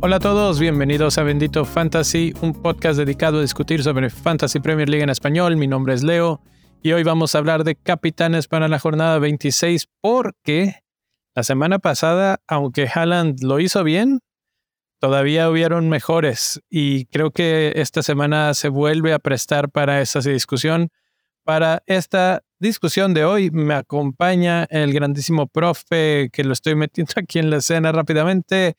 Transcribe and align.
Hola 0.00 0.16
a 0.16 0.20
todos, 0.20 0.60
bienvenidos 0.60 1.18
a 1.18 1.22
Bendito 1.22 1.64
Fantasy, 1.64 2.32
un 2.40 2.54
podcast 2.54 2.96
dedicado 2.98 3.38
a 3.38 3.42
discutir 3.42 3.82
sobre 3.82 4.10
Fantasy 4.10 4.60
Premier 4.60 4.88
League 4.88 5.02
en 5.02 5.10
español. 5.10 5.56
Mi 5.56 5.66
nombre 5.66 5.92
es 5.92 6.02
Leo 6.02 6.40
y 6.82 6.92
hoy 6.92 7.02
vamos 7.02 7.34
a 7.34 7.38
hablar 7.38 7.64
de 7.64 7.74
capitanes 7.74 8.46
para 8.46 8.68
la 8.68 8.78
jornada 8.78 9.18
26 9.18 9.88
porque 10.00 10.76
la 11.34 11.42
semana 11.42 11.78
pasada, 11.78 12.40
aunque 12.46 12.88
Haaland 12.88 13.42
lo 13.42 13.60
hizo 13.60 13.84
bien, 13.84 14.20
todavía 14.98 15.48
hubieron 15.48 15.88
mejores 15.88 16.60
y 16.68 17.06
creo 17.06 17.30
que 17.30 17.72
esta 17.76 18.02
semana 18.02 18.54
se 18.54 18.68
vuelve 18.68 19.12
a 19.12 19.18
prestar 19.18 19.70
para 19.70 20.00
esa 20.00 20.20
discusión. 20.20 20.90
Para 21.44 21.82
esta 21.86 22.42
discusión 22.58 23.14
de 23.14 23.24
hoy 23.24 23.50
me 23.50 23.74
acompaña 23.74 24.64
el 24.64 24.92
grandísimo 24.92 25.46
profe 25.46 26.28
que 26.32 26.44
lo 26.44 26.52
estoy 26.52 26.74
metiendo 26.74 27.12
aquí 27.16 27.38
en 27.38 27.50
la 27.50 27.58
escena 27.58 27.92
rápidamente. 27.92 28.76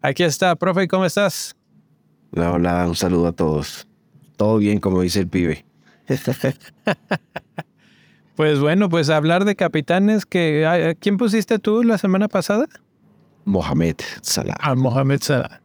Aquí 0.00 0.22
está, 0.22 0.54
profe, 0.56 0.88
¿cómo 0.88 1.04
estás? 1.04 1.56
Hola, 2.32 2.52
hola, 2.52 2.86
un 2.88 2.96
saludo 2.96 3.28
a 3.28 3.32
todos. 3.32 3.86
Todo 4.36 4.58
bien, 4.58 4.80
como 4.80 5.02
dice 5.02 5.20
el 5.20 5.28
pibe. 5.28 5.64
pues 8.36 8.60
bueno, 8.60 8.88
pues 8.88 9.10
hablar 9.10 9.44
de 9.44 9.56
capitanes 9.56 10.26
que... 10.26 10.96
¿Quién 11.00 11.16
pusiste 11.16 11.58
tú 11.58 11.82
la 11.82 11.98
semana 11.98 12.28
pasada? 12.28 12.66
Mohamed 13.46 13.96
Salah. 14.20 14.56
Ah, 14.60 14.74
Mohamed 14.74 15.22
Salah. 15.22 15.62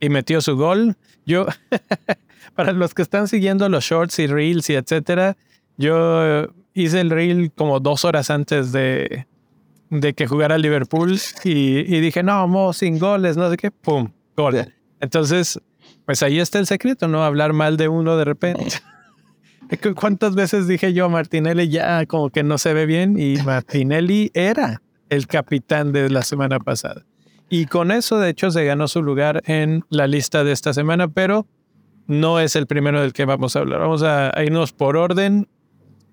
Y 0.00 0.08
metió 0.08 0.40
su 0.40 0.56
gol. 0.56 0.96
Yo, 1.26 1.46
para 2.54 2.72
los 2.72 2.94
que 2.94 3.02
están 3.02 3.28
siguiendo 3.28 3.68
los 3.68 3.84
shorts 3.84 4.18
y 4.20 4.26
reels 4.26 4.70
y 4.70 4.74
etcétera, 4.74 5.36
yo 5.76 6.46
hice 6.72 7.00
el 7.00 7.10
reel 7.10 7.52
como 7.52 7.80
dos 7.80 8.04
horas 8.04 8.30
antes 8.30 8.72
de, 8.72 9.26
de 9.90 10.14
que 10.14 10.26
jugara 10.26 10.58
Liverpool 10.58 11.18
y, 11.44 12.00
dije, 12.00 12.22
no, 12.22 12.46
Mo, 12.48 12.72
sin 12.72 12.98
goles, 12.98 13.36
no 13.36 13.50
sé 13.50 13.56
qué, 13.56 13.70
pum, 13.70 14.10
gol. 14.36 14.72
Entonces, 15.00 15.60
pues 16.06 16.22
ahí 16.22 16.38
está 16.38 16.58
el 16.58 16.66
secreto, 16.66 17.08
¿no? 17.08 17.24
Hablar 17.24 17.52
mal 17.52 17.76
de 17.76 17.88
uno 17.88 18.16
de 18.16 18.24
repente. 18.24 18.76
¿Cuántas 19.96 20.34
veces 20.34 20.68
dije 20.68 20.92
yo, 20.92 21.08
Martinelli 21.08 21.68
ya 21.68 22.04
como 22.06 22.30
que 22.30 22.42
no 22.42 22.58
se 22.58 22.74
ve 22.74 22.86
bien? 22.86 23.18
Y 23.18 23.36
Martinelli 23.42 24.30
era 24.34 24.82
el 25.08 25.26
capitán 25.26 25.92
de 25.92 26.10
la 26.10 26.22
semana 26.22 26.60
pasada. 26.60 27.04
Y 27.48 27.66
con 27.66 27.90
eso, 27.90 28.18
de 28.18 28.30
hecho, 28.30 28.50
se 28.50 28.64
ganó 28.64 28.88
su 28.88 29.02
lugar 29.02 29.42
en 29.46 29.84
la 29.90 30.06
lista 30.06 30.44
de 30.44 30.52
esta 30.52 30.72
semana, 30.72 31.08
pero 31.08 31.46
no 32.06 32.40
es 32.40 32.56
el 32.56 32.66
primero 32.66 33.00
del 33.00 33.12
que 33.12 33.24
vamos 33.24 33.56
a 33.56 33.60
hablar. 33.60 33.80
Vamos 33.80 34.02
a 34.02 34.32
irnos 34.44 34.72
por 34.72 34.96
orden. 34.96 35.48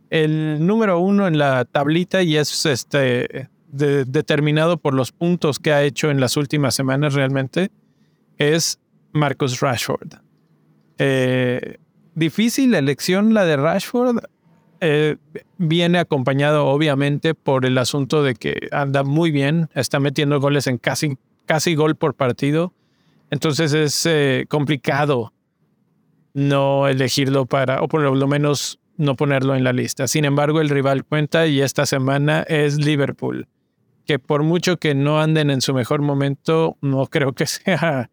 El 0.10 0.66
número 0.66 1.00
uno 1.00 1.28
en 1.28 1.38
la 1.38 1.66
tablita 1.66 2.22
y 2.22 2.36
es 2.36 2.66
este 2.66 3.50
determinado 3.72 4.78
por 4.78 4.94
los 4.94 5.12
puntos 5.12 5.60
que 5.60 5.72
ha 5.72 5.84
hecho 5.84 6.12
en 6.12 6.20
las 6.20 6.36
últimas 6.36 6.76
semanas 6.76 7.14
realmente, 7.14 7.72
es 8.38 8.80
Marcus 9.14 9.60
Rashford. 9.62 10.16
Eh, 10.98 11.78
difícil 12.14 12.76
elección 12.76 13.34
la 13.34 13.46
de 13.46 13.58
Rashford. 13.58 14.24
Eh, 14.82 15.18
viene 15.58 16.00
acompañado 16.00 16.66
obviamente 16.68 17.36
por 17.36 17.66
el 17.66 17.78
asunto 17.78 18.24
de 18.24 18.36
que 18.36 18.68
anda 18.72 19.04
muy 19.04 19.32
bien, 19.32 19.70
está 19.76 20.00
metiendo 20.00 20.40
goles 20.40 20.68
en 20.68 20.78
casi, 20.78 21.18
casi 21.46 21.76
gol 21.76 21.96
por 21.96 22.16
partido. 22.16 22.74
Entonces 23.30 23.74
es 23.74 24.06
eh, 24.06 24.46
complicado 24.50 25.34
no 26.34 26.88
elegirlo 26.88 27.46
para, 27.46 27.82
o 27.82 27.88
por 27.88 28.02
lo 28.02 28.28
menos 28.28 28.80
no 28.98 29.16
ponerlo 29.16 29.56
en 29.56 29.64
la 29.64 29.72
lista. 29.72 30.08
Sin 30.08 30.26
embargo, 30.26 30.62
el 30.62 30.70
rival 30.70 31.06
cuenta 31.06 31.48
y 31.48 31.62
esta 31.62 31.86
semana 31.86 32.42
es 32.42 32.78
Liverpool 32.78 33.48
que 34.06 34.20
por 34.20 34.44
mucho 34.44 34.78
que 34.78 34.96
no 34.96 35.22
anden 35.22 35.50
en 35.50 35.62
su 35.62 35.74
mejor 35.74 36.02
momento, 36.02 36.78
no 36.82 37.08
creo 37.08 37.34
que 37.34 37.46
sea 37.48 38.10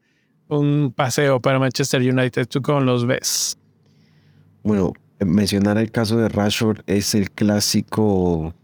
un 0.48 0.92
paseo 0.94 1.40
para 1.40 1.58
Manchester 1.58 2.00
United. 2.00 2.46
¿Tú 2.48 2.62
cómo 2.62 2.80
los 2.80 3.06
ves? 3.06 3.58
Bueno, 4.62 4.92
mencionar 5.20 5.78
el 5.78 5.90
caso 5.90 6.16
de 6.16 6.28
Rashford 6.28 6.80
es 6.86 7.14
el 7.14 7.30
clásico, 7.30 8.54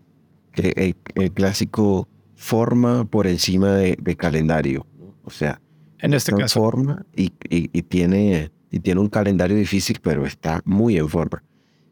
el, 0.55 0.95
clásico 1.33 2.09
forma 2.35 3.05
por 3.05 3.27
encima 3.27 3.73
de, 3.73 4.17
calendario. 4.17 4.87
O 5.25 5.31
sea, 5.31 5.61
en 5.99 6.15
este 6.15 6.33
caso. 6.33 6.61
Forma 6.61 7.07
y, 7.17 7.33
y, 7.49 7.83
tiene, 7.83 8.51
y 8.71 8.81
tiene 8.81 9.01
un 9.01 9.09
calendario 9.09 9.57
difícil, 9.57 9.99
pero 10.03 10.27
está 10.27 10.61
muy 10.65 10.97
en 10.97 11.09
forma. 11.09 11.43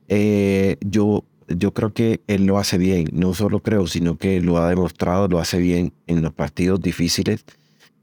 Eh, 0.09 0.77
yo 0.81 1.25
yo 1.49 1.73
creo 1.73 1.93
que 1.93 2.21
él 2.27 2.47
lo 2.47 2.59
hace 2.59 2.79
bien, 2.79 3.09
no 3.13 3.35
solo 3.35 3.61
creo, 3.61 3.87
sino 3.87 4.17
que 4.17 4.41
lo 4.41 4.59
ha 4.59 4.69
demostrado, 4.69 5.29
lo 5.29 5.39
hace 5.39 5.59
bien 5.59 5.93
en 6.07 6.23
los 6.23 6.33
partidos 6.33 6.81
difíciles. 6.81 7.45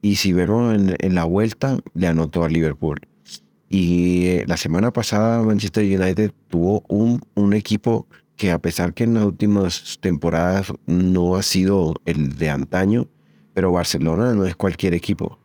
Y 0.01 0.15
si 0.15 0.33
vemos 0.33 0.75
en, 0.75 1.15
la 1.15 1.25
vuelta, 1.25 1.77
le 1.93 2.07
anotó 2.07 2.43
a 2.43 2.49
Liverpool. 2.49 2.99
Y 3.69 4.25
eh, 4.25 4.45
la 4.47 4.57
semana 4.57 4.91
pasada 4.91 5.41
Manchester 5.43 5.83
United 5.83 6.31
tuvo 6.47 6.83
un, 6.87 7.21
un 7.35 7.53
equipo 7.53 8.07
que 8.35 8.51
a 8.51 8.59
pesar 8.59 8.93
que 8.93 9.03
en 9.03 9.13
las 9.13 9.25
últimas 9.25 9.99
temporadas 10.01 10.73
no 10.87 11.35
ha 11.35 11.43
sido 11.43 11.93
el 12.05 12.37
de 12.37 12.49
antaño, 12.49 13.07
pero 13.53 13.71
Barcelona 13.71 14.33
no 14.33 14.45
es 14.45 14.55
cualquier 14.55 14.93
equipo. 14.93 15.37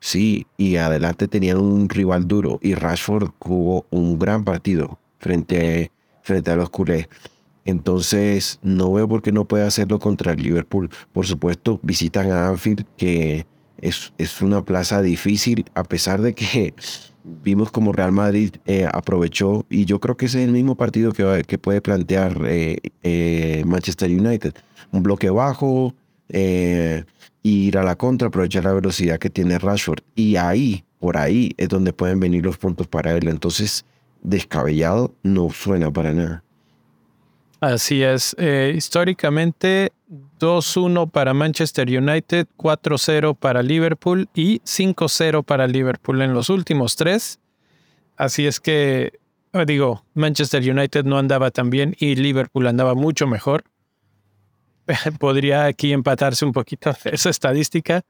Sí, 0.00 0.46
y 0.56 0.76
adelante 0.76 1.28
tenían 1.28 1.58
un 1.58 1.88
rival 1.88 2.26
duro 2.26 2.58
y 2.62 2.74
Rashford 2.74 3.30
jugó 3.38 3.86
un 3.90 4.18
gran 4.18 4.44
partido 4.44 4.98
frente, 5.18 5.92
frente 6.22 6.50
a 6.50 6.56
los 6.56 6.70
culés. 6.70 7.08
Entonces, 7.64 8.58
no 8.62 8.92
veo 8.92 9.06
por 9.06 9.22
qué 9.22 9.30
no 9.30 9.46
puede 9.46 9.64
hacerlo 9.64 9.98
contra 9.98 10.32
el 10.32 10.42
Liverpool. 10.42 10.90
Por 11.12 11.26
supuesto, 11.26 11.78
visitan 11.82 12.32
a 12.32 12.48
Anfield, 12.48 12.84
que 12.96 13.46
es, 13.80 14.12
es 14.18 14.42
una 14.42 14.64
plaza 14.64 15.02
difícil, 15.02 15.64
a 15.74 15.84
pesar 15.84 16.20
de 16.20 16.34
que 16.34 16.74
vimos 17.24 17.70
como 17.70 17.92
Real 17.92 18.12
Madrid 18.12 18.56
eh, 18.66 18.86
aprovechó, 18.90 19.64
y 19.68 19.84
yo 19.84 20.00
creo 20.00 20.16
que 20.16 20.26
ese 20.26 20.42
es 20.42 20.46
el 20.46 20.52
mismo 20.52 20.74
partido 20.74 21.12
que, 21.12 21.44
que 21.46 21.58
puede 21.58 21.80
plantear 21.80 22.38
eh, 22.46 22.78
eh, 23.02 23.62
Manchester 23.66 24.10
United. 24.10 24.54
Un 24.92 25.02
bloque 25.02 25.30
bajo, 25.30 25.94
ir 27.42 27.78
a 27.78 27.82
la 27.82 27.96
contra, 27.96 28.28
aprovechar 28.28 28.64
la 28.64 28.72
velocidad 28.72 29.18
que 29.18 29.30
tiene 29.30 29.58
Rashford. 29.58 30.00
Y 30.14 30.36
ahí, 30.36 30.84
por 30.98 31.16
ahí, 31.16 31.52
es 31.56 31.68
donde 31.68 31.92
pueden 31.92 32.20
venir 32.20 32.44
los 32.44 32.58
puntos 32.58 32.86
para 32.86 33.16
él. 33.16 33.28
Entonces, 33.28 33.84
descabellado 34.22 35.14
no 35.22 35.50
suena 35.50 35.92
para 35.92 36.12
nada. 36.12 36.42
Así 37.60 38.02
es. 38.02 38.34
Históricamente, 38.74 39.92
2-1 40.10 41.10
para 41.10 41.34
Manchester 41.34 41.88
United, 41.88 42.48
4-0 42.56 43.36
para 43.36 43.62
Liverpool 43.62 44.28
y 44.34 44.60
5-0 44.60 45.44
para 45.44 45.66
Liverpool 45.66 46.20
en 46.22 46.34
los 46.34 46.50
últimos 46.50 46.96
tres. 46.96 47.38
Así 48.16 48.46
es 48.46 48.60
que, 48.60 49.20
eh, 49.52 49.64
digo, 49.66 50.04
Manchester 50.14 50.68
United 50.68 51.04
no 51.04 51.18
andaba 51.18 51.50
tan 51.50 51.70
bien 51.70 51.94
y 51.98 52.16
Liverpool 52.16 52.66
andaba 52.66 52.94
mucho 52.94 53.26
mejor. 53.26 53.64
Podría 55.18 55.66
aquí 55.66 55.92
empatarse 55.92 56.44
un 56.44 56.52
poquito 56.52 56.92
esa 57.04 57.30
estadística. 57.30 58.02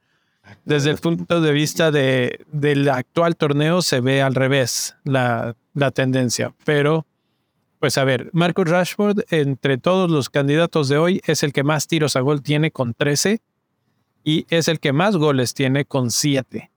Desde 0.65 0.91
el 0.91 0.97
punto 0.97 1.41
de 1.41 1.53
vista 1.53 1.91
de, 1.91 2.45
del 2.51 2.89
actual 2.89 3.37
torneo 3.37 3.83
se 3.83 4.01
ve 4.01 4.23
al 4.23 4.35
revés 4.35 4.97
la, 5.05 5.55
la 5.75 5.91
tendencia, 5.91 6.55
pero 6.65 7.07
pues 7.81 7.97
a 7.97 8.05
ver, 8.05 8.29
Marcus 8.35 8.69
Rashford, 8.69 9.21
entre 9.31 9.79
todos 9.79 10.11
los 10.11 10.29
candidatos 10.29 10.89
de 10.89 10.99
hoy, 10.99 11.23
es 11.27 11.43
el 11.43 11.55
que 11.55 11.65
más 11.65 11.87
tiros 11.87 12.15
a 12.15 12.21
gol 12.21 12.43
tiene 12.43 12.71
con 12.71 12.93
13 12.93 13.41
y 14.23 14.47
es 14.51 14.69
el 14.69 14.81
que 14.81 14.93
más 14.93 15.17
goles 15.17 15.55
tiene 15.55 15.87
con 15.87 16.11
7. 16.11 16.71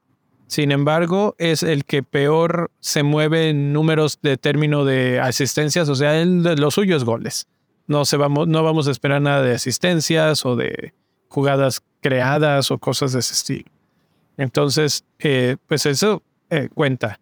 Sin 0.47 0.71
embargo, 0.71 1.35
es 1.39 1.61
el 1.61 1.83
que 1.83 2.03
peor 2.03 2.71
se 2.79 3.03
mueve 3.03 3.49
en 3.49 3.73
números 3.73 4.19
de 4.21 4.37
término 4.37 4.85
de 4.85 5.19
asistencias, 5.19 5.89
o 5.89 5.95
sea, 5.95 6.21
el, 6.21 6.41
lo 6.41 6.71
suyo 6.71 6.95
es 6.95 7.03
goles. 7.03 7.47
No, 7.85 8.05
se 8.05 8.15
vamos, 8.15 8.47
no 8.47 8.63
vamos 8.63 8.87
a 8.87 8.91
esperar 8.91 9.21
nada 9.21 9.41
de 9.41 9.55
asistencias 9.55 10.45
o 10.45 10.55
de 10.55 10.93
jugadas 11.27 11.83
creadas 11.99 12.71
o 12.71 12.77
cosas 12.77 13.11
de 13.11 13.19
ese 13.19 13.33
estilo. 13.33 13.69
Entonces, 14.37 15.03
eh, 15.19 15.57
pues 15.67 15.85
eso 15.85 16.23
eh, 16.49 16.69
cuenta 16.73 17.19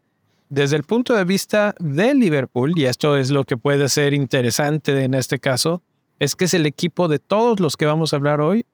desde 0.51 0.75
el 0.75 0.83
punto 0.83 1.15
de 1.15 1.23
vista 1.23 1.73
de 1.79 2.13
Liverpool, 2.13 2.77
y 2.77 2.83
esto 2.83 3.15
es 3.15 3.31
lo 3.31 3.45
que 3.45 3.55
puede 3.55 3.87
ser 3.87 4.13
interesante 4.13 5.01
en 5.01 5.13
este 5.13 5.39
caso, 5.39 5.81
es 6.19 6.35
que 6.35 6.43
es 6.43 6.53
el 6.53 6.65
equipo 6.65 7.07
de 7.07 7.19
todos 7.19 7.61
los 7.61 7.77
que 7.77 7.85
vamos 7.85 8.11
a 8.11 8.17
hablar 8.17 8.41
hoy 8.41 8.65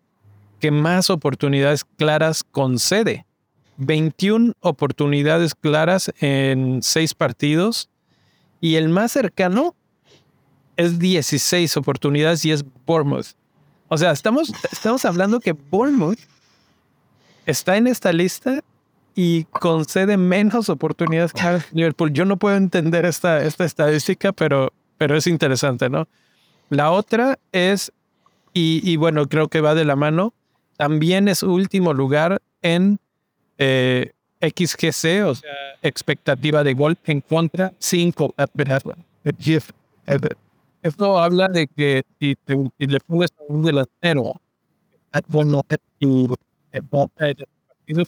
que 0.59 0.71
más 0.71 1.11
oportunidades 1.11 1.85
claras 1.85 2.43
concede. 2.43 3.27
21 3.77 4.53
oportunidades 4.59 5.53
claras 5.53 6.11
en 6.19 6.81
6 6.81 7.13
partidos 7.13 7.91
y 8.59 8.77
el 8.77 8.89
más 8.89 9.11
cercano 9.11 9.75
es 10.77 10.97
16 10.97 11.77
oportunidades 11.77 12.43
y 12.43 12.53
es 12.53 12.65
Bournemouth. 12.87 13.35
O 13.87 13.99
sea, 13.99 14.09
estamos, 14.13 14.51
estamos 14.71 15.05
hablando 15.05 15.39
que 15.39 15.51
Bournemouth 15.51 16.17
está 17.45 17.77
en 17.77 17.85
esta 17.85 18.11
lista 18.11 18.63
y 19.17 19.45
concede 19.45 20.15
menos 20.15 20.69
oportunidades 20.69 21.33
que 21.33 21.59
Liverpool. 21.73 22.13
Yo 22.13 22.23
no 22.23 22.37
puedo 22.37 22.55
entender 22.55 23.03
esta, 23.03 23.43
esta 23.43 23.65
estadística, 23.65 24.31
pero 24.31 24.71
pero 24.97 25.15
es 25.15 25.27
interesante, 25.27 25.89
¿no? 25.89 26.07
La 26.69 26.91
otra 26.91 27.39
es, 27.51 27.93
y, 28.53 28.97
bueno, 28.97 29.27
creo 29.27 29.47
que 29.47 29.61
va 29.61 29.75
de 29.75 29.85
la 29.85 29.95
mano, 29.95 30.33
también 30.77 31.27
es 31.27 31.43
último 31.43 31.93
lugar 31.93 32.41
en 32.61 32.99
eh, 33.59 34.13
XGC, 34.41 35.25
o 35.25 35.35
sea, 35.35 35.51
expectativa 35.81 36.63
de 36.63 36.73
gol 36.73 36.97
en 37.05 37.21
contra, 37.21 37.73
5. 37.77 38.33
Esto 40.81 41.19
habla 41.19 41.47
de 41.47 41.67
que 41.67 42.03
si, 42.19 42.35
te, 42.35 42.55
le 42.79 42.99
pones 42.99 43.31
a 43.39 43.43
un 43.47 43.63
delantero, 43.63 44.41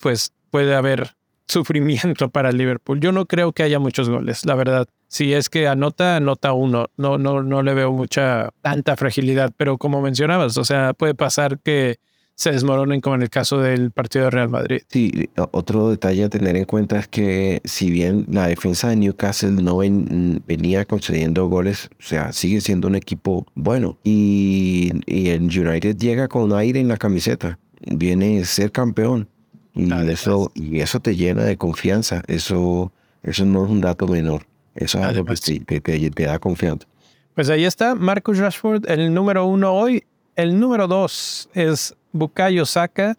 pues 0.02 0.32
puede 0.50 0.76
haber 0.76 1.16
sufrimiento 1.48 2.30
para 2.32 2.52
Liverpool. 2.52 3.00
Yo 3.00 3.12
no 3.12 3.26
creo 3.26 3.52
que 3.52 3.64
haya 3.64 3.80
muchos 3.80 4.10
goles, 4.10 4.46
la 4.46 4.56
verdad. 4.56 4.88
Si 5.08 5.34
es 5.34 5.50
que 5.50 5.68
anota, 5.68 6.18
anota 6.18 6.54
uno. 6.54 6.88
No, 6.98 7.18
no, 7.18 7.42
no 7.42 7.64
le 7.64 7.74
veo 7.74 7.92
mucha 7.92 8.50
tanta 8.62 8.96
fragilidad, 8.96 9.52
pero 9.58 9.78
como 9.78 10.02
mencionabas, 10.02 10.58
o 10.58 10.64
sea, 10.64 10.94
puede 10.94 11.16
pasar 11.16 11.60
que 11.60 11.98
se 12.36 12.54
desmoronen 12.54 13.02
como 13.02 13.18
en 13.18 13.24
el 13.24 13.30
caso 13.30 13.60
del 13.60 13.92
partido 13.92 14.26
de 14.26 14.32
Real 14.32 14.48
Madrid. 14.48 14.82
Sí, 14.88 15.30
otro 15.52 15.90
detalle 15.90 16.24
a 16.24 16.30
tener 16.30 16.56
en 16.56 16.64
cuenta 16.64 16.98
es 16.98 17.08
que 17.10 17.60
si 17.66 17.92
bien 17.92 18.26
la 18.30 18.48
defensa 18.48 18.88
de 18.88 18.96
Newcastle 18.96 19.52
no 19.52 19.80
venía 19.80 20.86
concediendo 20.86 21.48
goles, 21.48 21.90
o 22.00 22.04
sea, 22.04 22.32
sigue 22.32 22.62
siendo 22.62 22.88
un 22.88 22.96
equipo 22.96 23.46
bueno 23.56 23.98
y, 24.06 24.94
y 25.06 25.32
el 25.32 25.42
United 25.42 25.98
llega 25.98 26.30
con 26.30 26.54
aire 26.54 26.80
en 26.80 26.88
la 26.88 26.96
camiseta, 26.96 27.60
viene 27.82 28.40
a 28.40 28.46
ser 28.46 28.72
campeón 28.72 29.28
y 29.80 30.10
eso, 30.10 30.52
y 30.56 30.80
eso 30.80 31.00
te 31.00 31.16
llena 31.16 31.44
de 31.44 31.58
confianza, 31.58 32.24
eso, 32.28 32.92
eso 33.24 33.46
no 33.46 33.66
es 33.66 33.72
un 33.72 33.82
dato 33.82 34.08
menor, 34.08 34.46
eso 34.76 35.00
es 35.00 35.06
algo 35.06 35.26
que, 35.26 35.36
sí, 35.38 35.60
te 35.60 36.24
da 36.24 36.40
confianza. 36.40 36.88
Pues 37.36 37.50
ahí 37.50 37.64
está 37.64 37.96
Marcus 37.96 38.38
Rashford, 38.38 38.90
el 38.90 39.14
número 39.14 39.46
uno 39.46 39.74
hoy. 39.74 40.04
El 40.36 40.60
número 40.60 40.88
dos 40.88 41.50
es 41.54 41.96
Bukayo 42.12 42.66
Saka. 42.66 43.18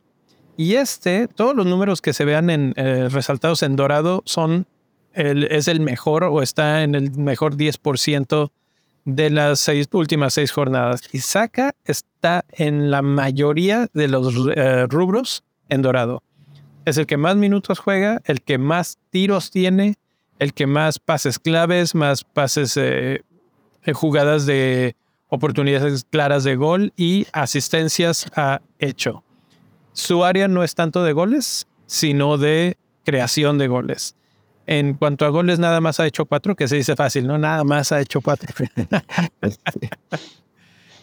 Y 0.56 0.74
este, 0.74 1.26
todos 1.26 1.56
los 1.56 1.64
números 1.64 2.02
que 2.02 2.12
se 2.12 2.26
vean 2.26 2.50
en, 2.50 2.74
eh, 2.76 3.08
resaltados 3.10 3.62
en 3.62 3.76
dorado 3.76 4.22
son 4.26 4.66
el, 5.14 5.44
es 5.44 5.68
el 5.68 5.80
mejor 5.80 6.24
o 6.24 6.42
está 6.42 6.82
en 6.82 6.94
el 6.94 7.12
mejor 7.12 7.56
10% 7.56 8.50
de 9.06 9.30
las 9.30 9.60
seis, 9.60 9.88
últimas 9.92 10.34
seis 10.34 10.52
jornadas. 10.52 11.00
Y 11.12 11.20
Saka 11.20 11.74
está 11.84 12.44
en 12.52 12.90
la 12.90 13.00
mayoría 13.02 13.88
de 13.94 14.08
los 14.08 14.34
eh, 14.54 14.86
rubros 14.86 15.44
en 15.70 15.82
dorado. 15.82 16.22
Es 16.84 16.96
el 16.96 17.06
que 17.06 17.16
más 17.16 17.36
minutos 17.36 17.78
juega, 17.78 18.20
el 18.24 18.42
que 18.42 18.58
más 18.58 18.98
tiros 19.10 19.50
tiene, 19.50 19.96
el 20.38 20.54
que 20.54 20.66
más 20.66 20.98
pases 20.98 21.38
claves, 21.38 21.94
más 21.94 22.24
pases, 22.24 22.76
eh, 22.76 23.22
jugadas 23.92 24.46
de 24.46 24.96
oportunidades 25.28 26.04
claras 26.10 26.44
de 26.44 26.56
gol 26.56 26.92
y 26.96 27.26
asistencias 27.32 28.26
ha 28.34 28.60
hecho. 28.78 29.22
Su 29.92 30.24
área 30.24 30.48
no 30.48 30.64
es 30.64 30.74
tanto 30.74 31.04
de 31.04 31.12
goles, 31.12 31.66
sino 31.86 32.38
de 32.38 32.76
creación 33.04 33.58
de 33.58 33.68
goles. 33.68 34.16
En 34.66 34.94
cuanto 34.94 35.24
a 35.24 35.28
goles, 35.30 35.58
nada 35.58 35.80
más 35.80 35.98
ha 36.00 36.06
hecho 36.06 36.26
cuatro, 36.26 36.54
que 36.54 36.68
se 36.68 36.76
dice 36.76 36.94
fácil, 36.94 37.26
¿no? 37.26 37.38
Nada 37.38 37.64
más 37.64 37.92
ha 37.92 38.00
hecho 38.00 38.20
cuatro. 38.20 38.54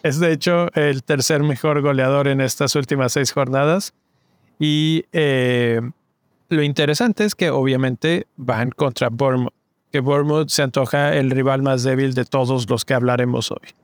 es 0.02 0.18
de 0.18 0.32
hecho 0.32 0.72
el 0.74 1.02
tercer 1.04 1.42
mejor 1.42 1.82
goleador 1.82 2.28
en 2.28 2.40
estas 2.40 2.74
últimas 2.76 3.12
seis 3.12 3.32
jornadas. 3.32 3.92
Y 4.58 5.04
eh, 5.12 5.80
lo 6.48 6.62
interesante 6.62 7.24
es 7.24 7.34
que 7.34 7.50
obviamente 7.50 8.26
van 8.36 8.70
contra 8.70 9.08
Bournemouth, 9.08 9.52
que 9.92 10.00
Bournemouth 10.00 10.48
se 10.48 10.62
antoja 10.62 11.14
el 11.14 11.30
rival 11.30 11.62
más 11.62 11.82
débil 11.82 12.14
de 12.14 12.24
todos 12.24 12.68
los 12.68 12.84
que 12.84 12.94
hablaremos 12.94 13.50
hoy 13.50 13.74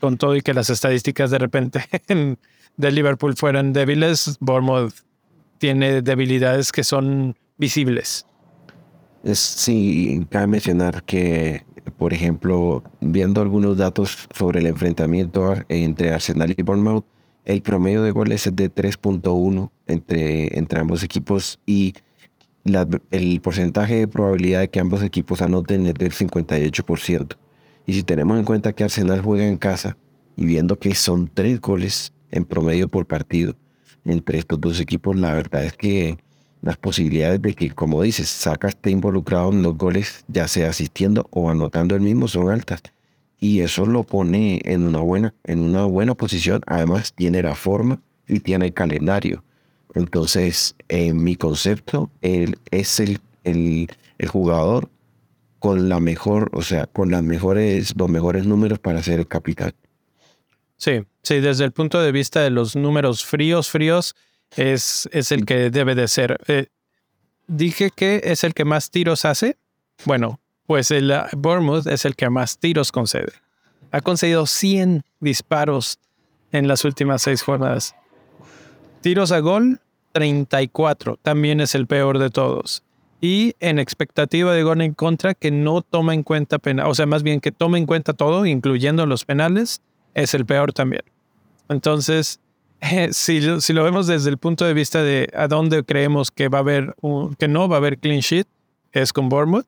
con 0.00 0.18
todo 0.18 0.36
y 0.36 0.42
que 0.42 0.54
las 0.54 0.70
estadísticas 0.70 1.30
de 1.30 1.38
repente 1.38 1.80
de 2.76 2.90
Liverpool 2.92 3.34
fueran 3.36 3.72
débiles, 3.72 4.36
Bournemouth 4.40 4.94
tiene 5.58 6.02
debilidades 6.02 6.72
que 6.72 6.84
son 6.84 7.36
visibles. 7.56 8.26
Sí, 9.32 10.24
cabe 10.30 10.46
mencionar 10.46 11.02
que, 11.02 11.64
por 11.96 12.12
ejemplo, 12.12 12.84
viendo 13.00 13.40
algunos 13.40 13.76
datos 13.76 14.28
sobre 14.32 14.60
el 14.60 14.66
enfrentamiento 14.66 15.54
entre 15.68 16.12
Arsenal 16.12 16.54
y 16.56 16.62
Bournemouth, 16.62 17.04
el 17.46 17.62
promedio 17.62 18.02
de 18.02 18.10
goles 18.10 18.46
es 18.46 18.54
de 18.54 18.70
3.1 18.70 19.70
entre, 19.86 20.58
entre 20.58 20.80
ambos 20.80 21.02
equipos 21.02 21.60
y 21.64 21.94
el 23.12 23.40
porcentaje 23.40 23.94
de 23.94 24.08
probabilidad 24.08 24.60
de 24.60 24.68
que 24.68 24.80
ambos 24.80 25.02
equipos 25.02 25.40
anoten 25.40 25.86
es 25.86 25.94
del 25.94 26.12
58%. 26.12 27.36
Y 27.86 27.92
si 27.94 28.02
tenemos 28.02 28.36
en 28.38 28.44
cuenta 28.44 28.72
que 28.72 28.82
Arsenal 28.82 29.22
juega 29.22 29.46
en 29.46 29.56
casa 29.56 29.96
y 30.36 30.44
viendo 30.44 30.76
que 30.78 30.92
son 30.96 31.30
tres 31.32 31.60
goles 31.60 32.12
en 32.32 32.44
promedio 32.44 32.88
por 32.88 33.06
partido 33.06 33.54
entre 34.04 34.38
estos 34.38 34.60
dos 34.60 34.80
equipos, 34.80 35.14
la 35.14 35.32
verdad 35.32 35.64
es 35.64 35.74
que 35.74 36.18
las 36.62 36.76
posibilidades 36.76 37.40
de 37.40 37.54
que, 37.54 37.70
como 37.70 38.02
dices, 38.02 38.28
Saka 38.28 38.66
esté 38.66 38.90
involucrado 38.90 39.52
en 39.52 39.62
los 39.62 39.78
goles, 39.78 40.24
ya 40.26 40.48
sea 40.48 40.70
asistiendo 40.70 41.28
o 41.30 41.48
anotando 41.48 41.94
el 41.94 42.00
mismo, 42.00 42.26
son 42.26 42.50
altas. 42.50 42.82
Y 43.38 43.60
eso 43.60 43.86
lo 43.86 44.02
pone 44.02 44.60
en 44.64 44.86
una 44.86 45.00
buena, 45.00 45.34
en 45.44 45.60
una 45.60 45.84
buena 45.84 46.14
posición. 46.14 46.62
Además, 46.66 47.12
tiene 47.12 47.42
la 47.42 47.54
forma 47.54 48.00
y 48.26 48.40
tiene 48.40 48.66
el 48.66 48.72
calendario. 48.74 49.44
Entonces, 49.94 50.74
en 50.88 51.22
mi 51.22 51.36
concepto, 51.36 52.10
él 52.20 52.58
es 52.70 53.00
el, 53.00 53.20
el, 53.44 53.88
el 54.18 54.28
jugador 54.28 54.88
con 55.58 55.88
la 55.88 56.00
mejor, 56.00 56.50
o 56.52 56.62
sea, 56.62 56.86
con 56.86 57.10
las 57.10 57.22
mejores, 57.22 57.94
los 57.96 58.08
mejores 58.08 58.46
números 58.46 58.78
para 58.78 59.02
ser 59.02 59.20
el 59.20 59.26
capitán. 59.26 59.72
Sí, 60.76 61.02
sí, 61.22 61.40
desde 61.40 61.64
el 61.64 61.72
punto 61.72 62.00
de 62.00 62.12
vista 62.12 62.42
de 62.42 62.50
los 62.50 62.76
números 62.76 63.24
fríos, 63.24 63.70
fríos, 63.70 64.14
es, 64.54 65.08
es 65.12 65.32
el 65.32 65.44
que 65.44 65.70
debe 65.70 65.94
de 65.94 66.08
ser. 66.08 66.38
Eh, 66.46 66.66
dije 67.46 67.90
que 67.94 68.20
es 68.24 68.44
el 68.44 68.54
que 68.54 68.64
más 68.64 68.90
tiros 68.90 69.24
hace. 69.24 69.56
Bueno, 70.04 70.40
pues 70.66 70.90
el 70.90 71.10
uh, 71.10 71.36
Bournemouth 71.36 71.86
es 71.86 72.04
el 72.04 72.16
que 72.16 72.28
más 72.30 72.58
tiros 72.58 72.92
concede. 72.92 73.32
Ha 73.92 74.00
concedido 74.00 74.46
100 74.46 75.02
disparos 75.20 75.98
en 76.52 76.68
las 76.68 76.84
últimas 76.84 77.22
seis 77.22 77.42
jornadas. 77.42 77.94
Tiros 79.00 79.32
a 79.32 79.40
gol, 79.40 79.80
34. 80.12 81.18
También 81.22 81.60
es 81.60 81.74
el 81.74 81.86
peor 81.86 82.18
de 82.18 82.30
todos 82.30 82.82
y 83.20 83.54
en 83.60 83.78
expectativa 83.78 84.52
de 84.52 84.62
gol 84.62 84.82
en 84.82 84.94
contra 84.94 85.34
que 85.34 85.50
no 85.50 85.82
toma 85.82 86.14
en 86.14 86.22
cuenta 86.22 86.58
penal, 86.58 86.86
o 86.88 86.94
sea, 86.94 87.06
más 87.06 87.22
bien 87.22 87.40
que 87.40 87.52
toma 87.52 87.78
en 87.78 87.86
cuenta 87.86 88.12
todo, 88.12 88.46
incluyendo 88.46 89.06
los 89.06 89.24
penales, 89.24 89.80
es 90.14 90.34
el 90.34 90.44
peor 90.46 90.72
también. 90.72 91.02
Entonces, 91.68 92.40
si, 93.10 93.60
si, 93.60 93.72
lo 93.72 93.84
vemos 93.84 94.06
desde 94.06 94.30
el 94.30 94.38
punto 94.38 94.64
de 94.64 94.74
vista 94.74 95.02
de 95.02 95.28
a 95.34 95.48
dónde 95.48 95.82
creemos 95.84 96.30
que 96.30 96.48
va 96.48 96.58
a 96.58 96.60
haber 96.60 96.94
que 97.38 97.48
no 97.48 97.68
va 97.68 97.76
a 97.76 97.78
haber 97.78 97.98
clean 97.98 98.20
sheet, 98.20 98.46
es 98.92 99.12
con 99.12 99.28
Bournemouth. 99.28 99.66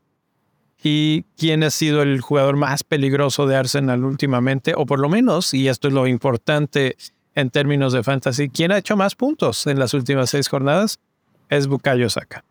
Y 0.82 1.24
quién 1.36 1.64
ha 1.64 1.70
sido 1.70 2.02
el 2.02 2.20
jugador 2.20 2.56
más 2.56 2.84
peligroso 2.84 3.46
de 3.46 3.56
Arsenal 3.56 4.04
últimamente, 4.04 4.74
o 4.76 4.86
por 4.86 5.00
lo 5.00 5.08
menos, 5.08 5.52
y 5.54 5.68
esto 5.68 5.88
es 5.88 5.94
lo 5.94 6.06
importante 6.06 6.96
en 7.34 7.50
términos 7.50 7.92
de 7.92 8.02
fantasy, 8.02 8.48
quién 8.48 8.72
ha 8.72 8.78
hecho 8.78 8.96
más 8.96 9.14
puntos 9.14 9.66
en 9.66 9.78
las 9.78 9.94
últimas 9.94 10.30
seis 10.30 10.48
jornadas, 10.48 10.98
es 11.48 11.66
Bukayo 11.66 12.08
Saka. 12.10 12.44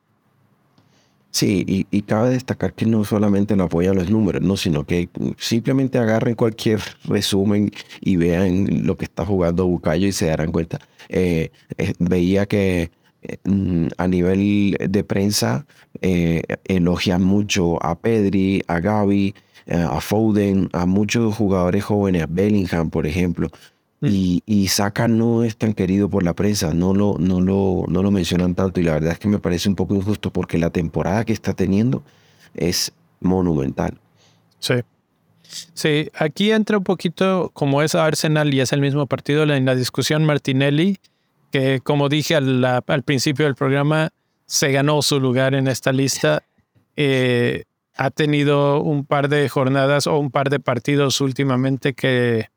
Sí, 1.31 1.85
y, 1.91 2.01
cabe 2.01 2.31
destacar 2.31 2.73
que 2.73 2.85
no 2.85 3.03
solamente 3.03 3.55
lo 3.55 3.65
apoyan 3.65 3.95
los 3.95 4.09
números, 4.09 4.41
no, 4.41 4.57
sino 4.57 4.85
que 4.85 5.09
simplemente 5.37 5.99
agarren 5.99 6.35
cualquier 6.35 6.79
resumen 7.03 7.69
y 8.01 8.15
vean 8.15 8.87
lo 8.87 8.97
que 8.97 9.05
está 9.05 9.25
jugando 9.25 9.67
Bucayo 9.67 10.07
y 10.07 10.13
se 10.13 10.27
darán 10.27 10.51
cuenta. 10.51 10.79
Eh, 11.09 11.51
eh, 11.77 11.93
veía 11.99 12.47
que 12.47 12.91
a 13.97 14.07
nivel 14.07 14.77
de 14.79 15.03
prensa 15.03 15.65
elogian 16.01 17.23
mucho 17.23 17.83
a 17.83 17.97
Pedri, 17.99 18.63
a 18.67 18.79
Gaby, 18.79 19.33
a 19.69 19.99
Foden, 19.99 20.69
a 20.73 20.85
muchos 20.85 21.35
jugadores 21.35 21.83
jóvenes, 21.83 22.23
a 22.23 22.27
Bellingham, 22.29 22.89
por 22.89 23.05
ejemplo. 23.05 23.49
Mm. 23.99 24.07
Y, 24.11 24.43
y, 24.45 24.67
Saka 24.67 25.07
no 25.07 25.43
es 25.43 25.57
tan 25.57 25.73
querido 25.73 26.07
por 26.07 26.21
la 26.21 26.33
prensa, 26.33 26.71
no 26.73 26.93
lo, 26.93 27.17
no, 27.17 27.41
lo, 27.41 27.85
no 27.87 28.03
lo 28.03 28.11
mencionan 28.11 28.53
tanto 28.53 28.79
y 28.79 28.83
la 28.83 28.93
verdad 28.93 29.13
es 29.13 29.19
que 29.19 29.27
me 29.27 29.39
parece 29.39 29.69
un 29.69 29.75
poco 29.75 29.95
injusto 29.95 30.31
porque 30.31 30.59
la 30.59 30.69
temporada 30.69 31.25
que 31.25 31.33
está 31.33 31.53
teniendo 31.53 32.03
es 32.53 32.91
monumental. 33.19 33.97
Sí. 34.59 34.75
Sí, 35.73 36.09
aquí 36.13 36.51
entra 36.51 36.77
un 36.77 36.83
poquito 36.83 37.49
como 37.53 37.81
es 37.81 37.95
Arsenal 37.95 38.53
y 38.53 38.59
es 38.59 38.73
el 38.73 38.81
mismo 38.81 39.07
partido 39.07 39.43
en 39.43 39.65
la 39.65 39.75
discusión 39.75 40.25
Martinelli, 40.25 40.97
que 41.51 41.79
como 41.81 42.09
dije 42.09 42.35
al, 42.35 42.63
al 42.63 43.03
principio 43.03 43.45
del 43.45 43.55
programa, 43.55 44.11
se 44.45 44.71
ganó 44.71 45.01
su 45.01 45.19
lugar 45.19 45.53
en 45.53 45.67
esta 45.67 45.91
lista. 45.91 46.43
Eh, 46.95 47.65
ha 47.95 48.11
tenido 48.11 48.81
un 48.81 49.05
par 49.05 49.27
de 49.27 49.47
jornadas 49.49 50.07
o 50.07 50.17
un 50.17 50.31
par 50.31 50.49
de 50.49 50.59
partidos 50.59 51.19
últimamente 51.19 51.93
que 51.93 52.49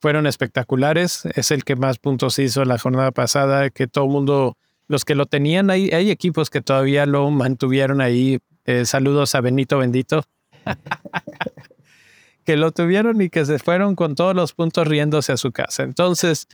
fueron 0.00 0.26
espectaculares. 0.26 1.26
Es 1.34 1.50
el 1.50 1.64
que 1.64 1.76
más 1.76 1.98
puntos 1.98 2.38
hizo 2.38 2.64
la 2.64 2.78
jornada 2.78 3.10
pasada, 3.12 3.70
que 3.70 3.86
todo 3.86 4.04
el 4.04 4.10
mundo, 4.10 4.56
los 4.88 5.04
que 5.04 5.14
lo 5.14 5.26
tenían 5.26 5.70
ahí, 5.70 5.90
hay 5.90 6.10
equipos 6.10 6.50
que 6.50 6.60
todavía 6.60 7.06
lo 7.06 7.30
mantuvieron 7.30 8.00
ahí. 8.00 8.38
Eh, 8.64 8.84
saludos 8.84 9.34
a 9.34 9.40
Benito 9.40 9.78
Bendito. 9.78 10.24
que 12.44 12.56
lo 12.56 12.72
tuvieron 12.72 13.20
y 13.22 13.30
que 13.30 13.44
se 13.44 13.58
fueron 13.58 13.94
con 13.94 14.14
todos 14.14 14.34
los 14.34 14.52
puntos 14.54 14.86
riéndose 14.86 15.32
a 15.32 15.36
su 15.36 15.52
casa. 15.52 15.84
Entonces, 15.84 16.48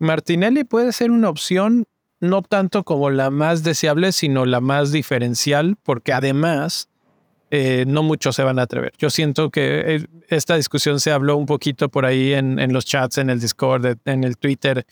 Martinelli 0.00 0.64
puede 0.64 0.92
ser 0.92 1.10
una 1.10 1.28
opción 1.28 1.86
no 2.20 2.42
tanto 2.42 2.84
como 2.84 3.10
la 3.10 3.30
más 3.30 3.62
deseable, 3.62 4.12
sino 4.12 4.44
la 4.44 4.60
más 4.60 4.92
diferencial, 4.92 5.76
porque 5.82 6.12
además 6.12 6.88
eh, 7.50 7.84
no 7.86 8.02
muchos 8.02 8.36
se 8.36 8.42
van 8.42 8.58
a 8.58 8.62
atrever. 8.62 8.92
Yo 8.98 9.10
siento 9.10 9.50
que 9.50 9.96
eh, 9.96 10.06
esta 10.28 10.56
discusión 10.56 11.00
se 11.00 11.12
habló 11.12 11.36
un 11.36 11.46
poquito 11.46 11.88
por 11.88 12.06
ahí 12.06 12.32
en, 12.32 12.72
los 12.72 12.84
chats, 12.84 13.18
en 13.18 13.30
el 13.30 13.40
Discord, 13.40 13.98
en 14.04 14.24
el 14.24 14.36
Twitter, 14.36 14.86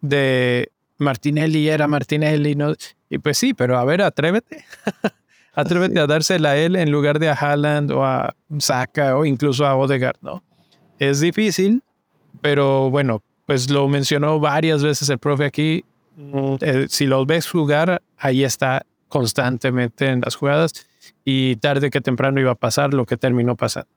de 0.00 0.70
Martinelli 0.98 1.68
era 1.68 1.88
Martinelli, 1.88 2.54
¿no? 2.54 2.72
Y 3.10 3.18
pues 3.18 3.38
sí, 3.38 3.52
pero 3.52 3.78
a 3.78 3.84
ver, 3.84 4.02
atrévete. 4.02 4.64
atrévete 5.54 5.98
a 5.98 6.06
dársela 6.06 6.50
a 6.50 6.56
él 6.56 6.76
en 6.76 6.90
lugar 6.90 7.18
de 7.18 7.30
a 7.30 7.32
Haaland 7.32 7.90
o 7.90 8.04
a 8.04 8.34
Saka 8.58 9.16
o 9.16 9.24
incluso 9.24 9.66
a 9.66 9.74
Odegaard, 9.74 10.18
¿no? 10.20 10.44
Es 10.98 11.20
difícil, 11.20 11.82
pero 12.40 12.90
bueno, 12.90 13.22
pues 13.46 13.70
lo 13.70 13.88
mencionó 13.88 14.38
varias 14.40 14.82
veces 14.82 15.08
el 15.08 15.18
profe 15.18 15.44
aquí. 15.44 15.84
Mm, 16.16 16.54
eh, 16.60 16.86
si 16.88 17.06
lo 17.06 17.24
ves 17.24 17.48
jugar, 17.48 18.02
ahí 18.18 18.44
está 18.44 18.84
constantemente 19.08 20.08
en 20.08 20.20
las 20.20 20.34
jugadas 20.34 20.72
y 21.24 21.56
tarde 21.56 21.90
que 21.90 22.00
temprano 22.00 22.40
iba 22.40 22.50
a 22.50 22.56
pasar 22.56 22.92
lo 22.92 23.06
que 23.06 23.16
terminó 23.16 23.56
pasando. 23.56 23.88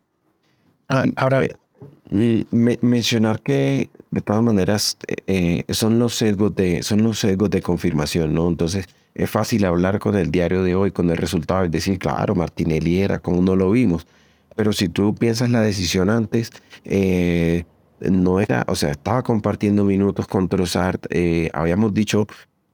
Ah, 0.88 1.06
ahora 1.16 1.40
bien. 1.40 2.48
mencionar 2.82 3.42
que 3.42 3.90
de 4.12 4.22
todas 4.22 4.42
maneras 4.42 4.98
eh, 5.28 5.64
son 5.70 6.00
los 6.00 6.16
sesgos 6.16 6.56
de 6.56 6.82
son 6.82 7.04
los 7.04 7.20
sesgos 7.20 7.50
de 7.50 7.62
confirmación, 7.62 8.34
¿no? 8.34 8.48
Entonces 8.48 8.88
es 9.14 9.30
fácil 9.30 9.66
hablar 9.66 10.00
con 10.00 10.16
el 10.16 10.32
diario 10.32 10.64
de 10.64 10.76
hoy, 10.76 10.92
con 10.92 11.10
el 11.10 11.18
resultado 11.18 11.66
y 11.66 11.70
decir, 11.70 12.00
claro, 12.00 12.36
Martinelli 12.36 13.02
era 13.02 13.20
como 13.20 13.42
no 13.42 13.56
lo 13.56 13.72
vimos. 13.72 14.08
Pero 14.56 14.74
si 14.74 14.90
tú 14.90 15.16
piensas 15.16 15.50
la 15.50 15.62
decisión 15.62 16.10
antes, 16.10 16.52
eh, 16.84 17.66
no 18.02 18.40
era, 18.40 18.66
o 18.68 18.76
sea, 18.76 18.92
estaba 18.92 19.24
compartiendo 19.24 19.84
minutos 19.84 20.28
con 20.28 20.48
Trossard. 20.48 21.00
Eh, 21.10 21.50
habíamos 21.54 21.94
dicho 21.94 22.28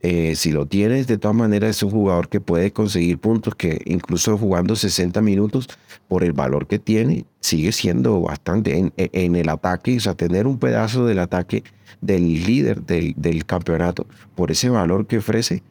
eh, 0.08 0.36
si 0.36 0.52
lo 0.52 0.68
tienes, 0.68 1.08
de 1.08 1.18
todas 1.18 1.36
maneras 1.36 1.78
es 1.78 1.82
un 1.84 1.90
jugador 1.90 2.30
que 2.30 2.40
puede 2.40 2.72
conseguir 2.72 3.18
puntos, 3.18 3.56
que 3.56 3.82
incluso 3.86 4.38
jugando 4.38 4.76
60 4.76 5.20
minutos 5.22 5.68
por 6.08 6.24
el 6.24 6.32
valor 6.32 6.68
que 6.68 6.78
tiene, 6.78 7.26
sigue 7.40 7.72
siendo 7.72 8.22
bastante 8.22 8.78
en, 8.78 8.94
en 8.98 9.36
el 9.36 9.50
ataque, 9.50 9.98
o 9.98 10.00
sea, 10.00 10.14
tener 10.14 10.46
un 10.46 10.60
pedazo 10.60 11.08
del 11.08 11.18
ataque 11.18 11.64
del 12.02 12.46
líder 12.46 12.84
del, 12.84 13.16
del 13.18 13.46
campeonato 13.48 14.06
por 14.36 14.52
ese 14.52 14.70
valor 14.70 15.08
que 15.08 15.18
ofrece, 15.18 15.64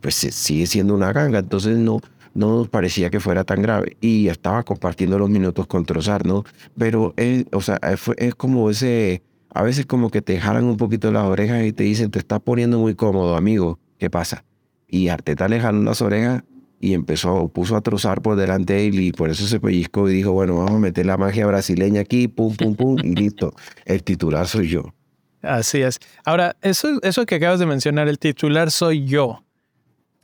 pues 0.00 0.14
sigue 0.14 0.66
siendo 0.66 0.94
una 0.94 1.12
ganga, 1.12 1.40
entonces 1.40 1.76
no, 1.76 2.00
no 2.34 2.56
nos 2.56 2.68
parecía 2.68 3.10
que 3.10 3.20
fuera 3.20 3.44
tan 3.44 3.62
grave 3.62 3.96
y 4.00 4.28
estaba 4.28 4.62
compartiendo 4.62 5.18
los 5.18 5.30
minutos 5.30 5.66
con 5.66 5.84
Trozar, 5.84 6.26
¿no? 6.26 6.44
Pero, 6.76 7.14
es, 7.16 7.46
o 7.52 7.60
sea, 7.60 7.78
es 8.16 8.34
como 8.34 8.70
ese 8.70 9.22
a 9.54 9.62
veces 9.62 9.86
como 9.86 10.10
que 10.10 10.22
te 10.22 10.40
jalan 10.40 10.64
un 10.64 10.76
poquito 10.76 11.12
las 11.12 11.24
orejas 11.24 11.64
y 11.64 11.72
te 11.72 11.84
dicen, 11.84 12.10
te 12.10 12.18
estás 12.18 12.40
poniendo 12.40 12.78
muy 12.78 12.94
cómodo, 12.94 13.36
amigo, 13.36 13.78
¿qué 13.98 14.08
pasa? 14.08 14.44
Y 14.88 15.08
Arteta 15.08 15.48
le 15.48 15.60
jaló 15.60 15.82
las 15.82 16.00
orejas 16.00 16.42
y 16.80 16.94
empezó, 16.94 17.48
puso 17.48 17.76
a 17.76 17.80
trozar 17.80 18.22
por 18.22 18.36
delante 18.36 18.72
de 18.72 18.86
él 18.86 19.00
y 19.00 19.12
por 19.12 19.30
eso 19.30 19.46
se 19.46 19.60
pellizcó 19.60 20.08
y 20.08 20.14
dijo, 20.14 20.32
bueno, 20.32 20.56
vamos 20.56 20.72
a 20.72 20.78
meter 20.78 21.06
la 21.06 21.16
magia 21.16 21.46
brasileña 21.46 22.00
aquí, 22.00 22.28
pum, 22.28 22.56
pum, 22.56 22.74
pum, 22.74 22.96
y 23.02 23.14
listo. 23.14 23.54
El 23.84 24.02
titular 24.02 24.48
soy 24.48 24.68
yo. 24.68 24.94
Así 25.42 25.82
es. 25.82 25.98
Ahora, 26.24 26.56
eso, 26.62 27.00
eso 27.02 27.26
que 27.26 27.36
acabas 27.36 27.60
de 27.60 27.66
mencionar, 27.66 28.08
el 28.08 28.18
titular 28.18 28.70
soy 28.70 29.04
yo. 29.04 29.44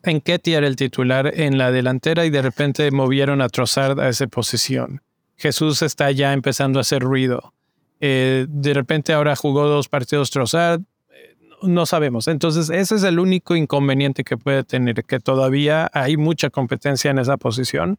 ¿En 0.02 0.20
qué 0.20 0.38
tier 0.38 0.64
el 0.64 0.76
titular? 0.76 1.32
En 1.34 1.58
la 1.58 1.72
delantera 1.72 2.24
y 2.24 2.30
de 2.30 2.42
repente 2.42 2.90
movieron 2.90 3.40
a 3.40 3.48
trozar 3.48 3.98
a 4.00 4.08
esa 4.08 4.26
posición. 4.28 5.02
Jesús 5.36 5.82
está 5.82 6.10
ya 6.10 6.32
empezando 6.32 6.78
a 6.78 6.82
hacer 6.82 7.02
ruido. 7.02 7.54
Eh, 8.00 8.46
de 8.48 8.74
repente 8.74 9.12
ahora 9.12 9.34
jugó 9.34 9.66
dos 9.66 9.88
partidos 9.88 10.30
Trossard, 10.30 10.80
eh, 11.10 11.36
no 11.62 11.84
sabemos. 11.86 12.28
Entonces, 12.28 12.70
ese 12.70 12.94
es 12.94 13.02
el 13.02 13.18
único 13.18 13.56
inconveniente 13.56 14.22
que 14.22 14.36
puede 14.36 14.62
tener, 14.64 15.04
que 15.04 15.18
todavía 15.20 15.90
hay 15.92 16.16
mucha 16.16 16.50
competencia 16.50 17.10
en 17.10 17.18
esa 17.18 17.36
posición. 17.36 17.98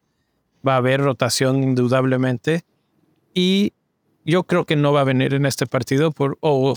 Va 0.65 0.75
a 0.75 0.77
haber 0.77 1.01
rotación 1.01 1.63
indudablemente. 1.63 2.63
Y 3.33 3.73
yo 4.25 4.43
creo 4.43 4.65
que 4.65 4.75
no 4.75 4.93
va 4.93 5.01
a 5.01 5.05
venir 5.05 5.33
en 5.33 5.45
este 5.45 5.65
partido 5.65 6.11
por... 6.11 6.37
o 6.41 6.75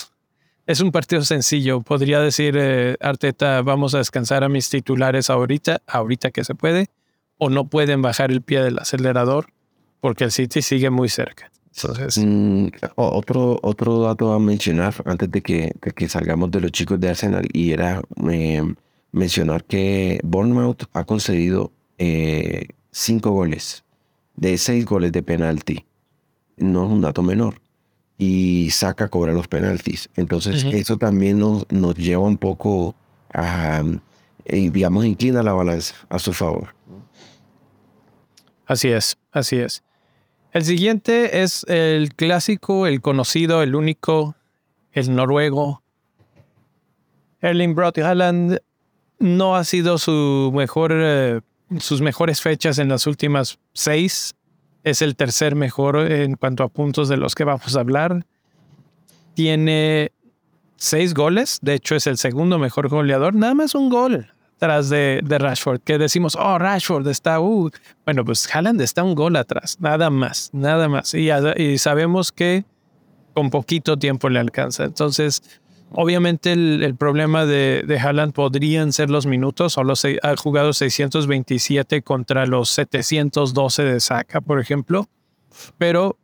es 0.66 0.80
un 0.80 0.92
partido 0.92 1.22
sencillo. 1.22 1.80
Podría 1.80 2.20
decir 2.20 2.56
eh, 2.58 2.96
Arteta, 3.00 3.62
vamos 3.62 3.94
a 3.94 3.98
descansar 3.98 4.44
a 4.44 4.48
mis 4.48 4.68
titulares 4.68 5.30
ahorita, 5.30 5.82
ahorita 5.86 6.30
que 6.30 6.44
se 6.44 6.54
puede, 6.54 6.88
o 7.38 7.50
no 7.50 7.68
pueden 7.68 8.02
bajar 8.02 8.30
el 8.30 8.42
pie 8.42 8.62
del 8.62 8.78
acelerador 8.78 9.46
porque 10.00 10.24
el 10.24 10.32
City 10.32 10.62
sigue 10.62 10.90
muy 10.90 11.08
cerca. 11.08 11.50
Mm, 12.16 12.66
otro, 12.96 13.58
otro 13.62 14.00
dato 14.00 14.32
a 14.32 14.38
mencionar 14.38 14.94
antes 15.06 15.30
de 15.30 15.40
que, 15.40 15.72
que 15.94 16.08
salgamos 16.08 16.50
de 16.50 16.60
los 16.60 16.70
chicos 16.72 17.00
de 17.00 17.08
Arsenal 17.08 17.48
y 17.52 17.72
era 17.72 18.02
em, 18.28 18.74
mencionar 19.12 19.64
que 19.64 20.20
Bournemouth 20.22 20.84
ha 20.92 21.04
concedido 21.04 21.72
eh, 21.98 22.68
cinco 22.90 23.30
goles 23.30 23.84
de 24.36 24.58
seis 24.58 24.84
goles 24.84 25.12
de 25.12 25.22
penalti. 25.22 25.84
No 26.56 26.84
es 26.84 26.90
un 26.90 27.00
dato 27.00 27.22
menor. 27.22 27.60
Y 28.18 28.70
saca 28.70 29.08
cobra 29.08 29.32
los 29.32 29.48
penaltis. 29.48 30.08
Entonces, 30.16 30.64
eso 30.64 30.96
también 30.96 31.38
nos, 31.38 31.66
nos 31.70 31.94
lleva 31.96 32.22
un 32.22 32.36
poco 32.36 32.94
a, 33.32 33.82
eh, 34.44 34.70
digamos, 34.70 35.04
inclina 35.04 35.42
la 35.42 35.52
balanza 35.52 35.94
a 36.08 36.18
su 36.18 36.32
favor. 36.32 36.74
Así 38.66 38.88
es, 38.88 39.18
así 39.32 39.56
es. 39.56 39.82
El 40.52 40.64
siguiente 40.64 41.42
es 41.42 41.64
el 41.68 42.14
clásico, 42.14 42.86
el 42.86 43.00
conocido, 43.00 43.62
el 43.62 43.74
único, 43.74 44.36
el 44.92 45.14
noruego. 45.14 45.82
Erling 47.40 47.74
Braut 47.74 47.98
Haaland 47.98 48.58
no 49.18 49.56
ha 49.56 49.64
sido 49.64 49.98
su 49.98 50.52
mejor, 50.54 50.92
eh, 50.94 51.40
sus 51.78 52.02
mejores 52.02 52.40
fechas 52.40 52.78
en 52.78 52.88
las 52.88 53.06
últimas 53.06 53.58
seis. 53.72 54.34
Es 54.84 55.02
el 55.02 55.16
tercer 55.16 55.54
mejor 55.54 55.96
en 56.10 56.34
cuanto 56.34 56.64
a 56.64 56.68
puntos 56.68 57.08
de 57.08 57.16
los 57.16 57.34
que 57.34 57.44
vamos 57.44 57.76
a 57.76 57.80
hablar. 57.80 58.26
Tiene 59.34 60.12
seis 60.76 61.14
goles, 61.14 61.58
de 61.62 61.74
hecho 61.74 61.94
es 61.94 62.06
el 62.06 62.18
segundo 62.18 62.58
mejor 62.58 62.88
goleador, 62.88 63.34
nada 63.34 63.54
más 63.54 63.74
un 63.74 63.88
gol 63.88 64.32
atrás 64.56 64.90
de, 64.90 65.22
Rashford, 65.28 65.80
que 65.80 65.98
decimos, 65.98 66.36
oh, 66.38 66.56
Rashford 66.56 67.06
está, 67.08 67.40
uh. 67.40 67.70
bueno, 68.04 68.24
pues 68.24 68.48
Haaland 68.54 68.80
está 68.80 69.02
un 69.02 69.16
gol 69.16 69.34
atrás, 69.34 69.76
nada 69.80 70.08
más, 70.08 70.50
nada 70.52 70.88
más. 70.88 71.14
Y 71.14 71.78
sabemos 71.78 72.30
que 72.30 72.64
con 73.34 73.50
poquito 73.50 73.96
tiempo 73.96 74.28
le 74.28 74.38
alcanza. 74.38 74.84
Entonces, 74.84 75.42
obviamente 75.94 76.52
el, 76.52 76.94
problema 76.96 77.46
de, 77.46 77.84
de, 77.86 77.98
Haaland 77.98 78.32
podrían 78.32 78.92
ser 78.92 79.10
los 79.10 79.26
minutos, 79.26 79.74
solo 79.74 79.96
se, 79.96 80.18
ha 80.22 80.36
jugado 80.36 80.72
627 80.72 82.02
contra 82.02 82.46
los 82.46 82.70
712 82.70 83.82
de 83.84 84.00
Saka, 84.00 84.40
por 84.40 84.60
ejemplo, 84.60 85.08
pero 85.78 86.16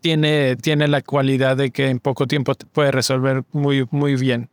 tiene, 0.00 0.56
tiene 0.56 0.88
la 0.88 1.00
cualidad 1.00 1.56
de 1.56 1.70
que 1.70 1.88
en 1.88 1.98
poco 1.98 2.26
tiempo 2.26 2.54
puede 2.72 2.90
resolver 2.90 3.44
muy, 3.52 3.86
muy 3.90 4.16
bien. 4.16 4.50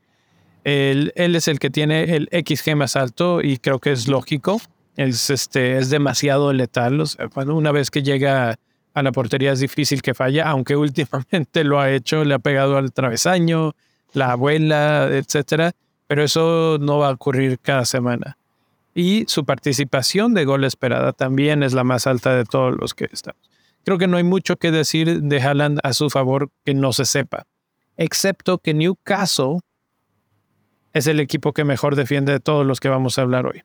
Él, 0.63 1.11
es 1.15 1.47
el 1.47 1.59
que 1.59 1.69
tiene 1.69 2.15
el 2.15 2.29
XG 2.31 2.75
más 2.75 2.95
alto 2.95 3.41
y 3.41 3.57
creo 3.57 3.79
que 3.79 3.91
es 3.91 4.07
lógico. 4.07 4.61
Es, 4.95 5.29
este, 5.29 5.77
es 5.77 5.89
demasiado 5.89 6.53
letal. 6.53 7.03
cuando 7.33 7.55
una 7.55 7.71
vez 7.71 7.89
que 7.89 8.03
llega 8.03 8.59
a 8.93 9.03
la 9.03 9.11
portería 9.11 9.51
es 9.51 9.59
difícil 9.59 10.01
que 10.01 10.13
falle, 10.13 10.41
aunque 10.41 10.75
últimamente 10.75 11.63
lo 11.63 11.79
ha 11.79 11.91
hecho, 11.91 12.23
le 12.23 12.35
ha 12.35 12.39
pegado 12.39 12.77
al 12.77 12.91
travesaño, 12.91 13.73
la 14.13 14.31
abuela, 14.31 15.07
etcétera. 15.11 15.73
Pero 16.07 16.23
eso 16.23 16.77
no 16.79 16.97
va 16.97 17.09
a 17.09 17.11
ocurrir 17.11 17.59
cada 17.59 17.85
semana. 17.85 18.37
Y 18.95 19.25
su 19.27 19.45
participación 19.45 20.33
de 20.33 20.45
gol 20.45 20.63
esperada 20.63 21.13
también 21.13 21.63
es 21.63 21.73
la 21.73 21.83
más 21.83 22.07
alta 22.07 22.35
de 22.35 22.45
todos 22.45 22.75
los 22.77 22.93
que 22.93 23.07
estamos. 23.11 23.49
Creo 23.83 23.97
que 23.97 24.07
no 24.07 24.17
hay 24.17 24.23
mucho 24.23 24.57
que 24.57 24.71
decir 24.71 25.21
de 25.21 25.41
Haaland 25.41 25.79
a 25.83 25.93
su 25.93 26.09
favor 26.09 26.49
que 26.65 26.73
no 26.73 26.93
se 26.93 27.05
sepa, 27.05 27.45
excepto 27.97 28.57
que 28.57 28.73
Newcastle 28.73 29.59
es 30.93 31.07
el 31.07 31.19
equipo 31.19 31.53
que 31.53 31.63
mejor 31.63 31.95
defiende 31.95 32.33
de 32.33 32.39
todos 32.39 32.65
los 32.65 32.79
que 32.79 32.89
vamos 32.89 33.17
a 33.17 33.21
hablar 33.21 33.45
hoy. 33.45 33.63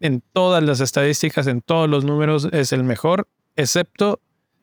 En 0.00 0.22
todas 0.32 0.62
las 0.62 0.80
estadísticas, 0.80 1.46
en 1.46 1.60
todos 1.60 1.88
los 1.88 2.04
números, 2.04 2.48
es 2.52 2.72
el 2.72 2.84
mejor, 2.84 3.26
excepto, 3.56 4.20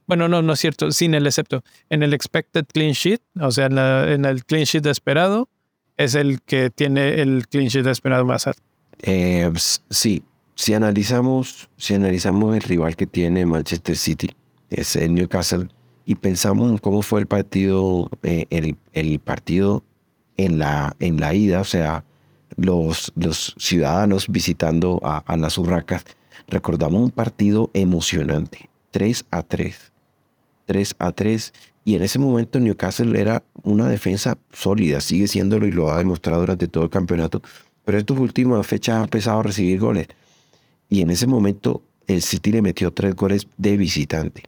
bueno, 0.07 0.27
no, 0.27 0.41
no 0.41 0.53
es 0.53 0.59
cierto, 0.59 0.91
sin 0.91 1.13
el 1.15 1.25
excepto, 1.25 1.63
en 1.89 2.03
el 2.03 2.13
expected 2.13 2.65
clean 2.71 2.91
sheet, 2.91 3.21
o 3.39 3.51
sea, 3.51 3.65
en, 3.65 4.25
el 4.25 4.45
clean 4.45 4.65
sheet 4.65 4.85
esperado, 4.85 5.50
es 5.97 6.15
el 6.15 6.41
que 6.41 6.69
tiene 6.69 7.21
el 7.21 7.47
clean 7.47 7.67
sheet 7.67 7.88
esperado 7.88 8.25
más 8.25 8.47
alto. 8.47 8.62
Eh, 9.01 9.51
sí, 9.89 10.24
si 10.55 10.74
analizamos, 10.74 11.69
si 11.77 11.95
analizamos 11.95 12.55
el 12.55 12.62
rival 12.62 12.95
que 12.95 13.07
tiene 13.07 13.45
Manchester 13.45 13.97
City, 13.97 14.29
es 14.69 14.95
el 14.95 15.13
Newcastle, 15.13 15.69
y 16.05 16.15
pensamos 16.15 16.71
en 16.71 16.77
cómo 16.77 17.01
fue 17.01 17.19
el 17.19 17.27
partido, 17.27 18.09
eh, 18.21 18.45
el, 18.51 18.77
el 18.93 19.19
partido 19.19 19.83
en 20.38 20.59
la, 20.59 20.95
en 21.00 21.19
la 21.19 21.33
ida, 21.33 21.62
o 21.62 21.65
sea, 21.65 22.03
los, 22.57 23.12
los 23.15 23.55
ciudadanos 23.57 24.27
visitando 24.29 25.00
a, 25.03 25.17
a 25.17 25.35
las 25.35 25.57
urracas, 25.57 26.05
recordamos 26.47 27.01
un 27.01 27.12
partido 27.12 27.71
emocionante, 27.74 28.69
3 28.91 29.25
a 29.31 29.41
3. 29.43 29.94
3 30.65 30.95
a 31.00 31.12
3. 31.12 31.53
Y 31.84 31.95
en 31.95 32.01
ese 32.01 32.19
momento 32.19 32.60
Newcastle 32.60 33.19
era 33.19 33.43
una 33.63 33.88
defensa 33.88 34.38
sólida, 34.51 35.01
sigue 35.01 35.27
siéndolo 35.27 35.67
y 35.67 35.72
lo 35.72 35.91
ha 35.91 35.98
demostrado 36.00 36.41
durante 36.41 36.67
todo 36.67 36.84
el 36.84 36.89
campeonato. 36.89 37.41
Pero 37.84 37.98
estas 37.98 38.17
últimas 38.17 38.65
fechas 38.65 38.98
ha 38.98 39.03
empezado 39.03 39.39
a 39.39 39.43
recibir 39.43 39.79
goles. 39.79 40.07
Y 40.89 41.01
en 41.01 41.12
ese 41.12 41.27
momento 41.27 41.84
el 42.07 42.22
City 42.22 42.51
le 42.51 42.62
metió 42.62 42.91
tres 42.91 43.15
goles 43.15 43.48
de 43.57 43.77
visitante. 43.77 44.43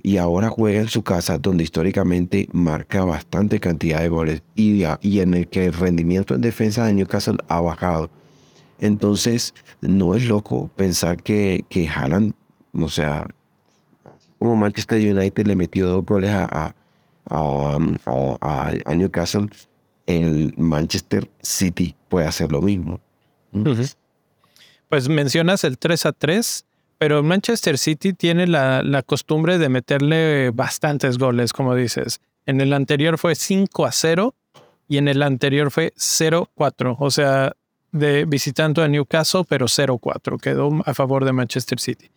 Y 0.00 0.16
ahora 0.18 0.48
juega 0.48 0.80
en 0.80 0.88
su 0.88 1.02
casa, 1.02 1.38
donde 1.38 1.64
históricamente 1.64 2.48
marca 2.52 3.04
bastante 3.04 3.58
cantidad 3.58 4.00
de 4.00 4.08
goles 4.08 4.42
y, 4.54 4.84
y 5.00 5.20
en 5.20 5.34
el 5.34 5.48
que 5.48 5.66
el 5.66 5.72
rendimiento 5.72 6.34
en 6.34 6.40
defensa 6.40 6.86
de 6.86 6.94
Newcastle 6.94 7.38
ha 7.48 7.60
bajado. 7.60 8.10
Entonces, 8.78 9.54
no 9.80 10.14
es 10.14 10.26
loco 10.26 10.70
pensar 10.76 11.20
que, 11.20 11.64
que 11.68 11.88
Haaland, 11.88 12.34
o 12.72 12.88
sea, 12.88 13.26
como 14.38 14.56
Manchester 14.56 14.98
United 14.98 15.46
le 15.46 15.56
metió 15.56 15.86
dos 15.88 16.04
goles 16.04 16.30
a, 16.30 16.74
a, 17.30 18.94
Newcastle, 18.94 19.48
el 20.06 20.54
Manchester 20.56 21.28
City 21.42 21.94
puede 22.08 22.26
hacer 22.26 22.50
lo 22.52 22.62
mismo. 22.62 23.00
Pues 24.88 25.08
mencionas 25.08 25.64
el 25.64 25.78
3 25.78 26.06
a 26.06 26.12
3, 26.12 26.64
pero 26.98 27.22
Manchester 27.22 27.78
City 27.78 28.12
tiene 28.12 28.46
la, 28.46 28.82
la, 28.82 29.02
costumbre 29.02 29.58
de 29.58 29.68
meterle 29.68 30.50
bastantes 30.50 31.18
goles, 31.18 31.52
como 31.52 31.74
dices. 31.74 32.20
En 32.46 32.60
el 32.60 32.72
anterior 32.72 33.18
fue 33.18 33.34
5 33.34 33.84
a 33.84 33.92
0 33.92 34.34
y 34.88 34.96
en 34.96 35.08
el 35.08 35.22
anterior 35.22 35.70
fue 35.70 35.92
0 35.96 36.48
4. 36.54 36.96
O 36.98 37.10
sea, 37.10 37.52
de 37.92 38.24
visitando 38.24 38.82
a 38.82 38.88
Newcastle, 38.88 39.44
pero 39.48 39.66
0-4, 39.66 40.40
quedó 40.40 40.70
a 40.84 40.94
favor 40.94 41.24
de 41.24 41.32
Manchester 41.32 41.78
City. 41.80 42.10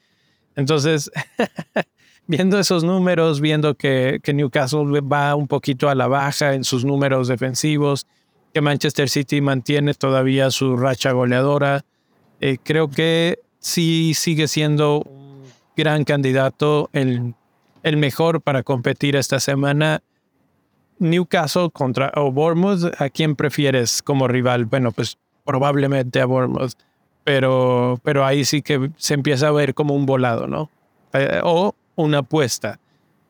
Entonces, 0.55 1.09
viendo 2.31 2.57
esos 2.57 2.85
números, 2.85 3.41
viendo 3.41 3.75
que, 3.75 4.21
que, 4.23 4.33
Newcastle 4.33 5.01
va 5.01 5.35
un 5.35 5.47
poquito 5.47 5.89
a 5.89 5.95
la 5.95 6.07
baja 6.07 6.53
en 6.53 6.63
sus 6.63 6.85
números 6.85 7.27
defensivos, 7.27 8.07
que 8.53 8.61
Manchester 8.61 9.09
City 9.09 9.41
mantiene 9.41 9.93
todavía 9.93 10.49
su 10.49 10.77
racha 10.77 11.11
goleadora, 11.11 11.83
eh, 12.39 12.57
creo 12.63 12.89
que 12.89 13.39
sí 13.59 14.13
sigue 14.13 14.47
siendo 14.47 15.01
un 15.01 15.43
gran 15.75 16.05
candidato, 16.05 16.89
el, 16.93 17.35
el 17.83 17.97
mejor 17.97 18.41
para 18.41 18.63
competir 18.63 19.17
esta 19.17 19.41
semana. 19.41 20.01
Newcastle 20.99 21.69
contra 21.71 22.13
o 22.15 22.31
Bournemouth, 22.31 22.93
¿a 23.01 23.09
quién 23.09 23.35
prefieres 23.35 24.01
como 24.01 24.29
rival? 24.29 24.65
Bueno, 24.65 24.93
pues 24.93 25.17
probablemente 25.43 26.21
a 26.21 26.25
Bournemouth, 26.25 26.73
pero, 27.25 27.99
pero 28.03 28.23
ahí 28.23 28.45
sí 28.45 28.61
que 28.61 28.89
se 28.95 29.15
empieza 29.15 29.49
a 29.49 29.51
ver 29.51 29.73
como 29.73 29.95
un 29.95 30.05
volado, 30.05 30.47
¿no? 30.47 30.69
Eh, 31.13 31.41
o 31.43 31.75
una 32.01 32.19
apuesta. 32.19 32.79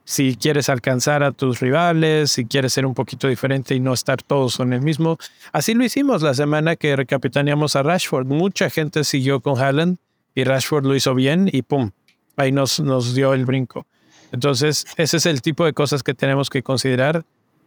Si 0.03 0.35
quieres 0.35 0.67
alcanzar 0.67 1.23
a 1.23 1.31
tus 1.31 1.59
rivales, 1.59 2.31
si 2.31 2.45
quieres 2.45 2.73
ser 2.73 2.85
un 2.85 2.93
poquito 2.93 3.27
diferente 3.27 3.75
y 3.75 3.79
no 3.79 3.93
estar 3.93 4.21
todos 4.21 4.59
en 4.59 4.73
el 4.73 4.81
mismo. 4.81 5.17
Así 5.51 5.73
lo 5.73 5.83
hicimos 5.83 6.21
la 6.21 6.33
semana 6.33 6.75
que 6.75 6.95
recapitaneamos 6.95 7.75
a 7.75 7.83
Rashford. 7.83 8.25
Mucha 8.25 8.69
gente 8.69 9.03
siguió 9.03 9.39
con 9.41 9.59
Haaland 9.59 9.97
y 10.33 10.43
Rashford 10.43 10.85
lo 10.85 10.95
hizo 10.95 11.13
bien 11.13 11.49
y 11.51 11.61
pum, 11.61 11.91
ahí 12.35 12.51
nos, 12.51 12.79
nos 12.79 13.13
dio 13.13 13.33
el 13.33 13.45
brinco. 13.45 13.85
Entonces, 14.31 14.85
ese 14.97 15.17
es 15.17 15.25
el 15.25 15.41
tipo 15.41 15.65
de 15.65 15.73
cosas 15.73 16.03
que 16.03 16.13
tenemos 16.13 16.49
que 16.49 16.63
considerar, 16.63 17.25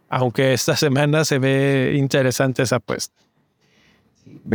aunque 0.09 0.53
esta 0.53 0.77
semana 0.77 1.25
se 1.25 1.39
ve 1.39 1.95
interesante 1.97 2.63
esa 2.63 2.77
apuesta. 2.77 3.15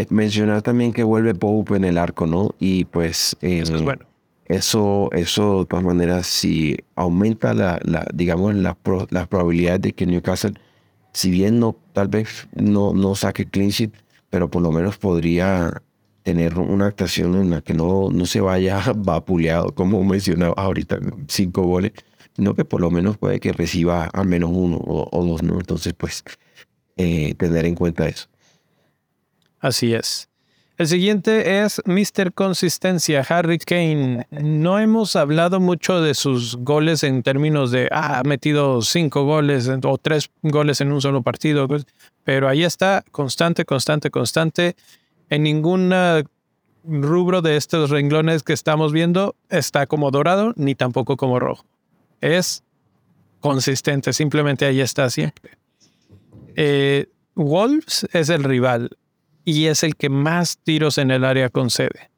Mencionar 0.10 0.63
también 0.63 0.94
que 0.94 1.03
vuelve 1.03 1.36
Pope 1.36 1.75
en 1.75 1.84
el 1.84 1.98
arco, 1.98 2.25
¿no? 2.25 2.56
Y 2.60 2.86
pues 2.86 3.38
eso, 3.41 3.75
es 3.75 3.82
bueno. 3.84 4.08
Eso, 4.50 5.10
eso 5.13 5.60
de 5.60 5.65
todas 5.65 5.86
maneras, 5.86 6.27
si 6.27 6.75
aumenta 6.96 7.53
la, 7.53 7.79
la 7.84 8.06
digamos, 8.13 8.56
las 8.56 8.75
la 9.12 9.25
probabilidades 9.27 9.82
de 9.82 9.94
que 9.94 10.06
Newcastle, 10.06 10.56
si 11.13 11.29
bien 11.29 11.60
no, 11.60 11.77
tal 11.94 12.08
vez 12.08 12.48
no, 12.53 12.94
no 12.94 13.16
saque 13.16 13.46
clean 13.46 13.70
sheet, 13.70 13.94
pero 14.29 14.50
por 14.50 14.62
lo 14.62 14.72
menos 14.72 14.98
podría 14.98 15.81
tener 16.24 16.57
una 16.57 16.88
actuación 16.88 17.35
en 17.35 17.51
la 17.51 17.62
que 17.62 17.74
no, 17.74 18.09
no 18.12 18.25
se 18.25 18.42
vaya 18.42 18.83
vapuleado, 18.96 19.74
como 19.74 20.03
mencionaba 20.03 20.55
ahorita, 20.57 21.00
cinco 21.27 21.64
goles, 21.64 21.94
sino 22.35 22.55
que 22.55 22.66
por 22.66 22.81
lo 22.81 22.90
menos 22.90 23.18
puede 23.18 23.40
que 23.40 23.53
reciba 23.53 24.05
al 24.05 24.27
menos 24.27 24.50
uno 24.51 24.79
o, 24.81 25.25
dos, 25.25 25.44
¿no? 25.44 25.59
Entonces, 25.59 25.94
pues, 25.94 26.24
eh, 26.98 27.35
tener 27.35 27.66
en 27.66 27.75
cuenta 27.75 28.07
eso. 28.07 28.27
Así 29.59 29.94
es. 29.94 30.28
El 30.79 30.87
siguiente 30.87 31.61
es 31.61 31.81
Mr. 31.83 32.31
Consistencia, 32.31 33.25
Harry 33.27 33.59
Kane. 33.59 34.25
No 34.31 34.79
hemos 34.79 35.18
hablado 35.18 35.59
mucho 35.59 36.00
de 36.00 36.13
sus 36.13 36.55
goles 36.55 37.03
en 37.03 37.22
términos 37.22 37.72
de, 37.72 37.89
ah, 37.92 38.20
ha 38.20 38.24
metido 38.24 38.81
cinco 38.81 39.25
goles 39.25 39.70
o 39.83 39.98
tres 39.98 40.31
goles 40.42 40.79
en 40.79 40.94
un 40.94 41.01
solo 41.01 41.22
partido, 41.22 41.68
pues, 41.68 41.85
pero 42.24 42.48
ahí 42.48 42.63
está, 42.63 43.03
constante, 43.11 43.65
constante, 43.65 44.09
constante. 44.09 44.77
En 45.29 45.44
ningún 45.44 45.94
rubro 46.85 47.42
de 47.42 47.57
estos 47.57 47.89
renglones 47.89 48.44
que 48.44 48.53
estamos 48.53 48.94
viendo 48.94 49.35
está 49.50 49.85
como 49.85 50.11
dorado 50.11 50.53
ni 50.55 50.75
tampoco 50.75 51.18
como 51.18 51.42
rojo. 51.42 51.65
Es 52.22 52.63
consistente, 53.42 54.13
simplemente 54.13 54.63
ahí 54.63 54.79
está 54.79 55.09
siempre. 55.09 55.57
Eh, 56.55 57.09
Wolves 57.35 58.07
es 58.13 58.29
el 58.29 58.46
rival 58.46 58.92
y 59.45 59.65
es 59.65 59.83
el 59.83 59.95
que 59.95 60.09
más 60.09 60.57
tiros 60.57 60.97
en 60.97 61.11
el 61.11 61.23
área 61.23 61.49
concede. 61.49 62.09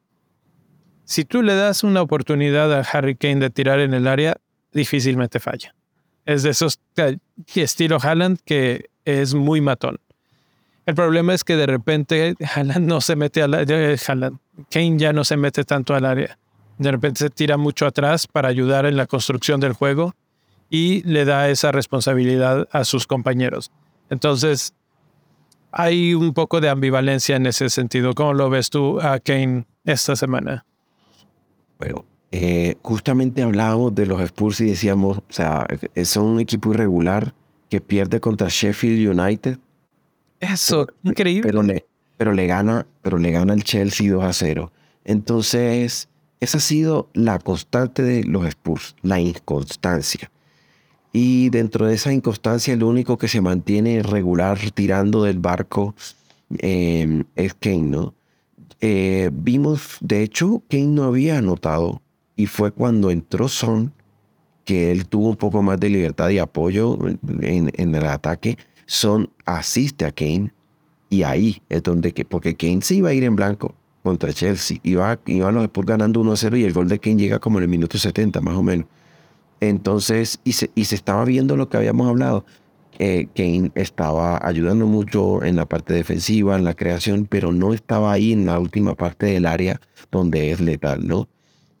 Si 1.04 1.24
tú 1.24 1.42
le 1.42 1.54
das 1.54 1.84
una 1.84 2.02
oportunidad 2.02 2.72
a 2.72 2.80
Harry 2.80 3.16
Kane 3.16 3.36
de 3.36 3.50
tirar 3.50 3.80
en 3.80 3.94
el 3.94 4.06
área, 4.06 4.36
difícilmente 4.72 5.40
falla. 5.40 5.74
Es 6.24 6.42
de 6.42 6.50
esos 6.50 6.80
estilo 7.54 7.98
Haaland 8.00 8.38
que 8.44 8.90
es 9.04 9.34
muy 9.34 9.60
matón. 9.60 9.98
El 10.86 10.94
problema 10.94 11.34
es 11.34 11.44
que 11.44 11.56
de 11.56 11.66
repente 11.66 12.34
Haaland 12.54 12.86
no 12.86 13.00
se 13.00 13.16
mete 13.16 13.42
al 13.42 13.54
área. 13.54 13.96
Kane 14.70 14.98
ya 14.98 15.12
no 15.12 15.24
se 15.24 15.36
mete 15.36 15.64
tanto 15.64 15.94
al 15.94 16.04
área. 16.04 16.38
De 16.78 16.90
repente 16.90 17.18
se 17.18 17.30
tira 17.30 17.56
mucho 17.56 17.86
atrás 17.86 18.26
para 18.26 18.48
ayudar 18.48 18.86
en 18.86 18.96
la 18.96 19.06
construcción 19.06 19.60
del 19.60 19.72
juego 19.72 20.14
y 20.70 21.02
le 21.02 21.24
da 21.24 21.48
esa 21.50 21.70
responsabilidad 21.70 22.66
a 22.72 22.84
sus 22.84 23.06
compañeros. 23.06 23.70
Entonces, 24.10 24.74
hay 25.72 26.14
un 26.14 26.32
poco 26.34 26.60
de 26.60 26.68
ambivalencia 26.68 27.36
en 27.36 27.46
ese 27.46 27.70
sentido. 27.70 28.14
¿Cómo 28.14 28.34
lo 28.34 28.50
ves 28.50 28.70
tú 28.70 29.00
a 29.00 29.18
Kane 29.18 29.64
esta 29.84 30.14
semana? 30.14 30.64
Bueno, 31.78 32.04
eh, 32.30 32.76
justamente 32.82 33.42
hablábamos 33.42 33.94
de 33.94 34.06
los 34.06 34.20
Spurs 34.20 34.60
y 34.60 34.66
decíamos, 34.66 35.18
o 35.18 35.24
sea, 35.28 35.66
es 35.94 36.16
un 36.16 36.38
equipo 36.38 36.72
irregular 36.72 37.34
que 37.68 37.80
pierde 37.80 38.20
contra 38.20 38.48
Sheffield 38.48 39.18
United. 39.18 39.58
Eso, 40.38 40.86
increíble. 41.02 41.42
Pero 41.42 41.62
le, 41.62 41.86
pero 42.16 42.32
le 42.32 42.46
gana, 42.46 42.86
pero 43.00 43.18
le 43.18 43.30
gana 43.30 43.54
el 43.54 43.64
Chelsea 43.64 44.10
2 44.12 44.24
a 44.24 44.32
0. 44.32 44.70
Entonces, 45.04 46.08
esa 46.40 46.58
ha 46.58 46.60
sido 46.60 47.08
la 47.14 47.38
constante 47.38 48.02
de 48.02 48.24
los 48.24 48.46
Spurs, 48.46 48.94
la 49.02 49.20
inconstancia. 49.20 50.30
Y 51.12 51.50
dentro 51.50 51.86
de 51.86 51.94
esa 51.94 52.12
inconstancia, 52.12 52.72
el 52.72 52.82
único 52.82 53.18
que 53.18 53.28
se 53.28 53.40
mantiene 53.40 54.02
regular 54.02 54.58
tirando 54.72 55.24
del 55.24 55.38
barco 55.38 55.94
em, 56.58 57.24
es 57.36 57.54
Kane, 57.54 57.82
¿no? 57.82 58.14
Eh, 58.80 59.30
vimos, 59.32 59.98
de 60.00 60.22
hecho, 60.22 60.62
Kane 60.68 60.86
no 60.86 61.04
había 61.04 61.38
anotado 61.38 62.02
y 62.34 62.46
fue 62.46 62.72
cuando 62.72 63.10
entró 63.10 63.48
Son 63.48 63.92
que 64.64 64.90
él 64.90 65.06
tuvo 65.06 65.28
un 65.30 65.36
poco 65.36 65.62
más 65.62 65.78
de 65.78 65.88
libertad 65.88 66.30
y 66.30 66.38
apoyo 66.38 66.98
en, 67.40 67.94
el 67.94 68.06
ataque. 68.06 68.58
Son 68.86 69.30
asiste 69.44 70.04
a 70.04 70.12
Kane 70.12 70.52
y 71.10 71.24
ahí 71.24 71.62
es 71.68 71.82
donde, 71.82 72.12
que, 72.12 72.24
porque 72.24 72.54
Kane 72.54 72.82
se 72.82 72.94
iba 72.96 73.10
a 73.10 73.12
ir 73.12 73.24
en 73.24 73.36
blanco 73.36 73.74
contra 74.02 74.32
Chelsea, 74.32 74.78
iba, 74.82 75.18
iban 75.26 75.54
los 75.54 75.64
Spurs 75.64 75.86
ganando 75.86 76.22
1-0 76.22 76.58
y 76.58 76.64
el 76.64 76.72
gol 76.72 76.88
de 76.88 76.98
Kane 76.98 77.16
llega 77.16 77.38
como 77.38 77.58
en 77.58 77.64
el 77.64 77.68
minuto 77.68 77.98
70 77.98 78.40
más 78.40 78.56
o 78.56 78.62
menos. 78.62 78.86
Entonces, 79.62 80.40
y 80.42 80.54
se, 80.54 80.72
y 80.74 80.86
se 80.86 80.96
estaba 80.96 81.24
viendo 81.24 81.56
lo 81.56 81.68
que 81.68 81.76
habíamos 81.76 82.08
hablado. 82.08 82.44
que 82.90 83.28
Kane 83.32 83.70
estaba 83.76 84.44
ayudando 84.44 84.88
mucho 84.88 85.44
en 85.44 85.54
la 85.54 85.66
parte 85.66 85.94
defensiva, 85.94 86.56
en 86.56 86.64
la 86.64 86.74
creación, 86.74 87.26
pero 87.30 87.52
no 87.52 87.72
estaba 87.72 88.10
ahí 88.10 88.32
en 88.32 88.44
la 88.44 88.58
última 88.58 88.96
parte 88.96 89.26
del 89.26 89.46
área 89.46 89.80
donde 90.10 90.50
es 90.50 90.60
letal, 90.60 91.06
¿no? 91.06 91.28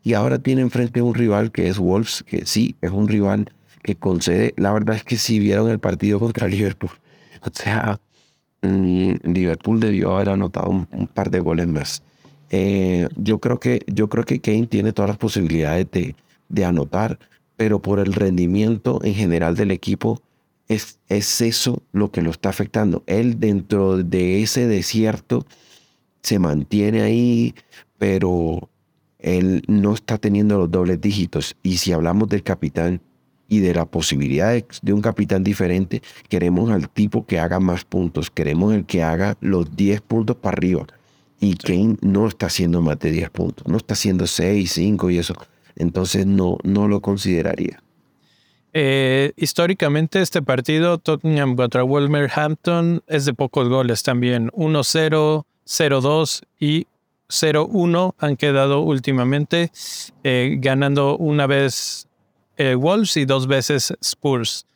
Y 0.04 0.14
ahora 0.14 0.38
tiene 0.38 0.62
enfrente 0.62 1.02
un 1.02 1.12
rival 1.12 1.50
que 1.50 1.68
es 1.68 1.78
Wolves, 1.78 2.22
que 2.22 2.46
sí, 2.46 2.76
es 2.82 2.92
un 2.92 3.08
rival 3.08 3.52
que 3.82 3.96
concede. 3.96 4.54
La 4.56 4.72
verdad 4.72 4.94
es 4.94 5.02
que 5.02 5.16
si 5.16 5.40
vieron 5.40 5.68
el 5.68 5.80
partido 5.80 6.20
contra 6.20 6.46
Liverpool, 6.56 6.92
o 7.40 7.50
sea, 7.52 8.00
mm, 8.62 9.14
Liverpool 9.24 9.80
debió 9.80 10.14
haber 10.14 10.28
anotado 10.28 10.70
un, 10.70 11.08
par 11.08 11.32
de 11.32 11.40
goles 11.40 11.66
más. 11.66 12.04
Eh, 12.50 13.08
yo, 13.16 13.40
creo 13.40 13.58
que, 13.58 13.80
yo 13.88 14.08
creo 14.08 14.24
que 14.24 14.40
Kane 14.40 14.68
tiene 14.68 14.92
todas 14.92 15.08
las 15.08 15.18
posibilidades 15.18 15.90
de, 15.90 16.14
de 16.48 16.64
anotar 16.64 17.18
pero 17.62 17.80
por 17.80 18.00
el 18.00 18.12
rendimiento 18.12 18.98
en 19.04 19.14
general 19.14 19.54
del 19.54 19.70
equipo, 19.70 20.20
es, 20.66 20.98
es 21.08 21.40
eso 21.40 21.80
lo 21.92 22.10
que 22.10 22.20
lo 22.20 22.32
está 22.32 22.48
afectando. 22.48 23.04
Él 23.06 23.38
dentro 23.38 23.98
de 23.98 24.42
ese 24.42 24.66
desierto 24.66 25.46
se 26.24 26.40
mantiene 26.40 27.02
ahí, 27.02 27.54
pero 27.98 28.68
él 29.20 29.62
no 29.68 29.94
está 29.94 30.18
teniendo 30.18 30.58
los 30.58 30.72
dobles 30.72 31.00
dígitos. 31.00 31.54
Y 31.62 31.76
si 31.76 31.92
hablamos 31.92 32.28
del 32.30 32.42
capitán 32.42 33.00
y 33.46 33.60
de 33.60 33.74
la 33.74 33.84
posibilidad 33.84 34.52
de, 34.82 34.92
un 34.92 35.00
capitán 35.00 35.44
diferente, 35.44 36.02
queremos 36.28 36.68
al 36.68 36.88
tipo 36.88 37.26
que 37.26 37.38
haga 37.38 37.60
más 37.60 37.84
puntos, 37.84 38.28
queremos 38.28 38.74
el 38.74 38.86
que 38.86 39.04
haga 39.04 39.36
los 39.40 39.76
10 39.76 40.00
puntos 40.00 40.34
para 40.34 40.56
arriba. 40.56 40.84
Y 41.38 41.54
Kane 41.54 41.94
no 42.00 42.26
está 42.26 42.46
haciendo 42.46 42.80
más 42.80 42.98
de 42.98 43.12
10 43.12 43.30
puntos, 43.30 43.68
no 43.68 43.76
está 43.76 43.94
haciendo 43.94 44.26
6, 44.26 44.68
5 44.68 45.10
y 45.10 45.18
eso. 45.18 45.34
Entonces 45.76 46.26
no, 46.26 46.58
lo 46.62 47.00
consideraría. 47.00 47.82
Eh, 48.74 49.32
históricamente 49.36 50.22
este 50.22 50.40
partido, 50.42 50.98
Tottenham 50.98 51.56
contra 51.56 51.82
Wolverhampton, 51.82 53.02
es 53.06 53.24
de 53.24 53.34
pocos 53.34 53.68
goles 53.68 54.02
también. 54.02 54.50
1-0, 54.50 55.44
0-2 55.66 56.42
y 56.58 56.86
0-1 57.28 58.14
han 58.18 58.36
quedado 58.36 58.80
últimamente, 58.80 59.70
eh, 60.24 60.56
ganando 60.58 61.16
una 61.16 61.46
vez 61.46 62.08
eh, 62.56 62.74
Wolves 62.74 63.16
y 63.16 63.24
dos 63.24 63.46
veces 63.46 63.94
Spurs. 64.00 64.66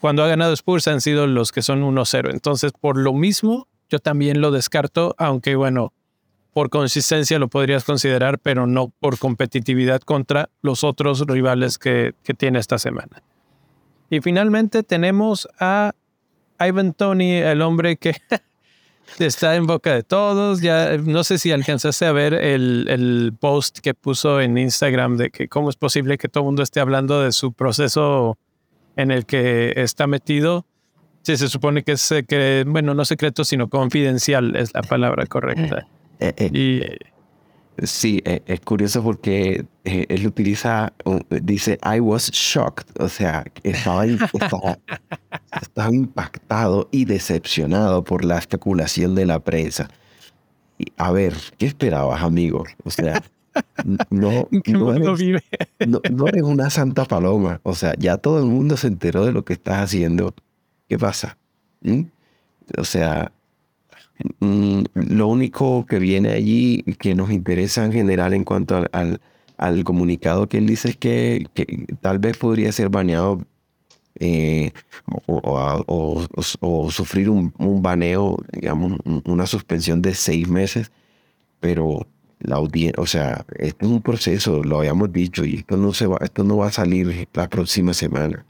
Cuando 0.00 0.22
ha 0.22 0.28
ganado 0.28 0.52
Spurs 0.52 0.86
han 0.86 1.00
sido 1.00 1.26
los 1.26 1.50
que 1.50 1.62
son 1.62 1.82
1-0. 1.82 2.30
Entonces, 2.30 2.72
por 2.78 2.96
lo 2.96 3.12
mismo, 3.12 3.66
yo 3.88 3.98
también 3.98 4.40
lo 4.40 4.50
descarto, 4.50 5.14
aunque 5.18 5.56
bueno, 5.56 5.92
por 6.58 6.70
consistencia 6.70 7.38
lo 7.38 7.46
podrías 7.46 7.84
considerar, 7.84 8.40
pero 8.40 8.66
no 8.66 8.88
por 8.98 9.16
competitividad 9.16 10.00
contra 10.00 10.50
los 10.60 10.82
otros 10.82 11.20
rivales 11.20 11.78
que, 11.78 12.16
que 12.24 12.34
tiene 12.34 12.58
esta 12.58 12.78
semana. 12.78 13.22
Y 14.10 14.20
finalmente 14.22 14.82
tenemos 14.82 15.48
a 15.60 15.92
Ivan 16.58 16.94
Tony, 16.94 17.34
el 17.34 17.62
hombre 17.62 17.96
que 17.96 18.16
está 19.20 19.54
en 19.54 19.68
boca 19.68 19.94
de 19.94 20.02
todos. 20.02 20.60
Ya 20.60 20.96
no 20.98 21.22
sé 21.22 21.38
si 21.38 21.52
alcanzaste 21.52 22.06
a 22.06 22.10
ver 22.10 22.34
el, 22.34 23.32
post 23.38 23.78
que 23.78 23.94
puso 23.94 24.40
en 24.40 24.58
Instagram 24.58 25.16
de 25.16 25.30
que 25.30 25.46
cómo 25.46 25.70
es 25.70 25.76
posible 25.76 26.18
que 26.18 26.26
todo 26.26 26.42
el 26.42 26.46
mundo 26.46 26.64
esté 26.64 26.80
hablando 26.80 27.22
de 27.22 27.30
su 27.30 27.52
proceso 27.52 28.36
en 28.96 29.12
el 29.12 29.26
que 29.26 29.74
está 29.76 30.08
metido. 30.08 30.66
Sí, 31.22 31.36
se 31.36 31.46
supone 31.46 31.84
que 31.84 31.92
es, 31.92 32.12
que, 32.26 32.64
bueno, 32.66 32.94
no 32.94 33.04
secreto, 33.04 33.44
sino 33.44 33.68
confidencial 33.68 34.56
es 34.56 34.74
la 34.74 34.82
palabra 34.82 35.24
correcta. 35.26 35.86
Eh, 36.20 36.34
eh, 36.36 36.50
y, 36.52 36.82
Sí, 37.82 38.20
e, 38.24 38.42
es 38.46 38.60
curioso 38.60 39.02
porque 39.04 39.64
eh, 39.84 40.06
él 40.08 40.26
utiliza, 40.26 40.92
dice, 41.30 41.78
I 41.84 42.00
was 42.00 42.30
shocked, 42.32 43.00
o 43.00 43.08
sea, 43.08 43.44
estaba, 43.62 44.04
estaba, 44.04 45.94
impactado 45.94 46.88
y 46.90 47.04
decepcionado 47.04 48.02
por 48.02 48.24
la 48.24 48.38
especulación 48.38 49.14
de 49.14 49.26
la 49.26 49.38
prensa. 49.38 49.88
Y, 50.76 50.86
a 50.96 51.12
ver, 51.12 51.34
¿qué 51.56 51.66
esperabas, 51.66 52.22
amigo? 52.22 52.64
O 52.84 52.90
sea, 52.90 53.22
no, 54.10 54.48
no, 54.66 54.92
eres, 54.92 55.44
no, 55.86 56.26
eres 56.26 56.42
una 56.42 56.70
santa 56.70 57.04
paloma, 57.04 57.60
o 57.62 57.74
sea, 57.76 57.94
ya 57.96 58.16
todo 58.16 58.40
el 58.40 58.46
mundo 58.46 58.76
se 58.76 58.88
enteró 58.88 59.24
de 59.24 59.32
lo 59.32 59.44
que 59.44 59.52
estás 59.52 59.78
haciendo. 59.78 60.34
¿Qué 60.88 60.98
pasa? 60.98 61.38
¿Mm? 61.82 62.02
O 62.76 62.84
sea, 62.84 63.30
lo 64.40 65.28
único 65.28 65.86
que 65.86 65.98
viene 65.98 66.30
allí 66.30 66.82
que 66.98 67.14
nos 67.14 67.30
interesa 67.30 67.84
en 67.84 67.92
general 67.92 68.34
en 68.34 68.44
cuanto 68.44 68.84
al, 68.92 69.84
comunicado 69.84 70.48
que 70.48 70.58
él 70.58 70.66
dice 70.66 70.90
es 70.90 70.96
que, 70.96 71.46
tal 72.00 72.18
vez 72.18 72.36
podría 72.36 72.72
ser 72.72 72.88
baneado 72.88 73.44
eh, 74.20 74.72
o, 75.26 76.90
sufrir 76.90 77.30
un, 77.30 77.52
un, 77.58 77.82
baneo, 77.82 78.36
digamos, 78.52 78.98
una 79.24 79.46
suspensión 79.46 80.02
de 80.02 80.14
seis 80.14 80.48
meses, 80.48 80.90
pero 81.60 82.06
la 82.40 82.56
audiencia, 82.56 83.00
o 83.00 83.06
sea, 83.06 83.44
este 83.56 83.84
es 83.86 83.90
un 83.90 84.02
proceso, 84.02 84.62
lo 84.62 84.78
habíamos 84.78 85.12
dicho, 85.12 85.44
y 85.44 85.56
esto 85.56 85.76
no, 85.76 85.92
se 85.92 86.06
va, 86.06 86.18
esto 86.20 86.44
no 86.44 86.56
va 86.56 86.68
a 86.68 86.72
salir 86.72 87.28
la 87.32 87.48
próxima 87.48 87.94
semana 87.94 88.44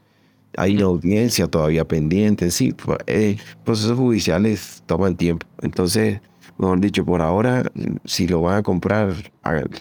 hay 0.56 0.76
una 0.76 0.86
audiencia 0.86 1.46
todavía 1.46 1.86
pendiente, 1.86 2.50
sí, 2.50 2.72
pues, 2.72 2.98
eh, 3.06 3.36
procesos 3.64 3.98
judiciales 3.98 4.82
toman 4.86 5.16
tiempo. 5.16 5.46
Entonces, 5.62 6.20
mejor 6.58 6.80
dicho, 6.80 7.04
por 7.04 7.22
ahora, 7.22 7.64
si 8.04 8.26
lo 8.26 8.42
van 8.42 8.58
a 8.58 8.62
comprar, 8.62 9.14
háganlo. 9.42 9.78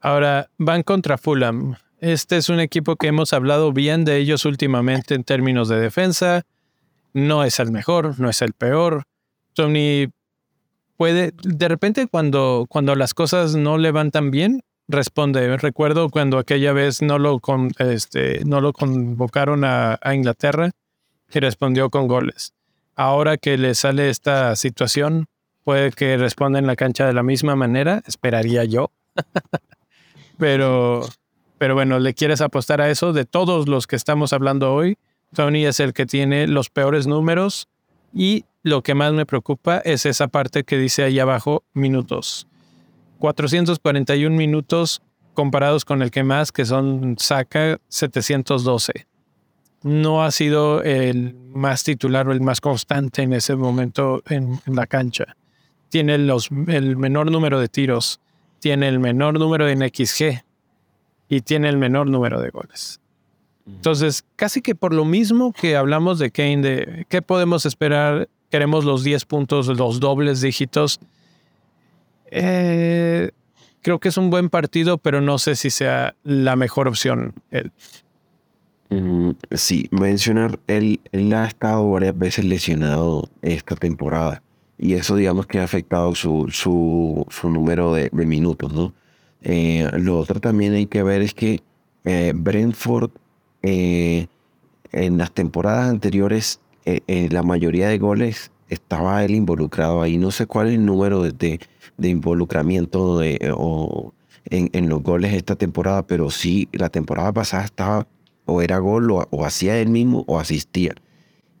Ahora, 0.00 0.48
van 0.56 0.82
contra 0.82 1.18
Fulham. 1.18 1.76
Este 2.00 2.38
es 2.38 2.48
un 2.48 2.60
equipo 2.60 2.96
que 2.96 3.08
hemos 3.08 3.34
hablado 3.34 3.72
bien 3.72 4.04
de 4.04 4.16
ellos 4.16 4.46
últimamente 4.46 5.14
en 5.14 5.24
términos 5.24 5.68
de 5.68 5.78
defensa. 5.78 6.42
No 7.12 7.44
es 7.44 7.60
el 7.60 7.70
mejor, 7.70 8.18
no 8.18 8.30
es 8.30 8.40
el 8.40 8.54
peor. 8.54 9.04
Tony 9.52 10.08
puede, 10.96 11.34
de 11.42 11.68
repente 11.68 12.06
cuando, 12.06 12.66
cuando 12.68 12.94
las 12.94 13.12
cosas 13.12 13.54
no 13.54 13.76
le 13.76 13.90
van 13.90 14.10
tan 14.10 14.30
bien, 14.30 14.62
responde. 14.90 15.56
Recuerdo 15.56 16.10
cuando 16.10 16.38
aquella 16.38 16.72
vez 16.72 17.02
no 17.02 17.18
lo, 17.18 17.38
con, 17.40 17.70
este, 17.78 18.44
no 18.44 18.60
lo 18.60 18.72
convocaron 18.72 19.64
a, 19.64 19.98
Inglaterra 20.12 20.70
y 21.32 21.40
respondió 21.40 21.90
con 21.90 22.08
goles. 22.08 22.52
Ahora 22.96 23.36
que 23.36 23.56
le 23.56 23.74
sale 23.74 24.10
esta 24.10 24.54
situación, 24.56 25.26
puede 25.64 25.92
que 25.92 26.16
responda 26.16 26.58
en 26.58 26.66
la 26.66 26.76
cancha 26.76 27.06
de 27.06 27.12
la 27.12 27.22
misma 27.22 27.56
manera, 27.56 28.02
esperaría 28.06 28.64
yo. 28.64 28.90
pero, 30.38 31.08
pero 31.58 31.74
bueno, 31.74 31.98
¿le 31.98 32.14
quieres 32.14 32.40
apostar 32.40 32.80
a 32.80 32.90
eso? 32.90 33.12
De 33.12 33.24
todos 33.24 33.68
los 33.68 33.86
que 33.86 33.96
estamos 33.96 34.32
hablando 34.32 34.74
hoy, 34.74 34.98
Tony 35.34 35.64
es 35.64 35.80
el 35.80 35.92
que 35.92 36.06
tiene 36.06 36.46
los 36.46 36.70
peores 36.70 37.06
números 37.06 37.68
y 38.12 38.44
lo 38.62 38.82
que 38.82 38.94
más 38.94 39.12
me 39.12 39.26
preocupa 39.26 39.78
es 39.78 40.04
esa 40.04 40.28
parte 40.28 40.64
que 40.64 40.76
dice 40.76 41.04
ahí 41.04 41.18
abajo, 41.18 41.62
minutos. 41.72 42.46
441 43.20 44.34
minutos 44.34 45.02
comparados 45.34 45.84
con 45.84 46.02
el 46.02 46.10
que 46.10 46.24
más, 46.24 46.50
que 46.50 46.64
son 46.64 47.16
Saka 47.18 47.78
712. 47.88 49.06
No 49.82 50.24
ha 50.24 50.30
sido 50.30 50.82
el 50.82 51.34
más 51.34 51.84
titular 51.84 52.28
o 52.28 52.32
el 52.32 52.40
más 52.40 52.60
constante 52.60 53.22
en 53.22 53.32
ese 53.32 53.54
momento 53.54 54.22
en, 54.28 54.60
la 54.66 54.86
cancha. 54.86 55.36
Tiene 55.90 56.18
los, 56.18 56.48
el 56.66 56.96
menor 56.96 57.30
número 57.30 57.60
de 57.60 57.68
tiros, 57.68 58.20
tiene 58.58 58.88
el 58.88 58.98
menor 58.98 59.38
número 59.38 59.68
en 59.68 59.80
XG 59.80 60.42
y 61.28 61.40
tiene 61.42 61.68
el 61.68 61.76
menor 61.76 62.08
número 62.08 62.40
de 62.40 62.50
goles. 62.50 63.00
Entonces, 63.66 64.24
casi 64.36 64.62
que 64.62 64.74
por 64.74 64.94
lo 64.94 65.04
mismo 65.04 65.52
que 65.52 65.76
hablamos 65.76 66.18
de 66.18 66.30
Kane, 66.30 66.62
de 66.62 67.06
qué 67.08 67.22
podemos 67.22 67.66
esperar, 67.66 68.28
queremos 68.50 68.84
los 68.84 69.04
10 69.04 69.26
puntos, 69.26 69.66
los 69.68 70.00
dobles 70.00 70.40
dígitos 70.40 71.00
eh, 72.30 73.30
creo 73.82 73.98
que 73.98 74.08
es 74.08 74.16
un 74.16 74.30
buen 74.30 74.48
partido, 74.50 74.98
pero 74.98 75.20
no 75.20 75.38
sé 75.38 75.56
si 75.56 75.70
sea 75.70 76.14
la 76.22 76.56
mejor 76.56 76.88
opción. 76.88 77.34
Mm, 78.90 79.30
sí, 79.52 79.88
mencionar, 79.90 80.58
él, 80.66 81.00
él 81.12 81.32
ha 81.32 81.46
estado 81.46 81.90
varias 81.90 82.16
veces 82.16 82.44
lesionado 82.44 83.28
esta 83.42 83.76
temporada 83.76 84.42
y 84.78 84.94
eso 84.94 85.14
digamos 85.14 85.46
que 85.46 85.60
ha 85.60 85.64
afectado 85.64 86.14
su, 86.14 86.48
su, 86.50 87.26
su 87.28 87.50
número 87.50 87.94
de, 87.94 88.10
minutos, 88.12 88.72
¿no? 88.72 88.92
Eh, 89.42 89.88
lo 89.98 90.18
otro 90.18 90.40
también 90.40 90.74
hay 90.74 90.86
que 90.86 91.02
ver 91.02 91.22
es 91.22 91.34
que 91.34 91.62
eh, 92.04 92.32
Brentford 92.34 93.10
en 93.62 94.28
las 95.18 95.32
temporadas 95.32 95.90
anteriores 95.90 96.60
la 97.06 97.42
mayoría 97.42 97.88
de 97.88 97.98
goles 97.98 98.50
estaba 98.70 99.24
él 99.24 99.32
involucrado 99.32 100.00
ahí. 100.00 100.16
No 100.16 100.30
sé 100.30 100.46
cuál 100.46 100.68
es 100.68 100.74
el 100.74 100.86
número 100.86 101.22
de, 101.22 101.60
involucramiento 101.98 103.18
de, 103.18 103.52
o 103.56 104.12
en, 104.46 104.70
en, 104.72 104.88
los 104.88 105.02
goles 105.02 105.34
esta 105.34 105.56
temporada, 105.56 106.06
pero 106.06 106.30
sí, 106.30 106.68
la 106.72 106.88
temporada 106.88 107.32
pasada 107.32 107.64
estaba 107.64 108.06
o 108.50 108.62
era 108.62 108.78
gol 108.78 109.10
o, 109.10 109.44
hacía 109.44 109.78
él 109.78 109.88
mismo 109.88 110.24
o 110.26 110.38
asistía. 110.38 110.94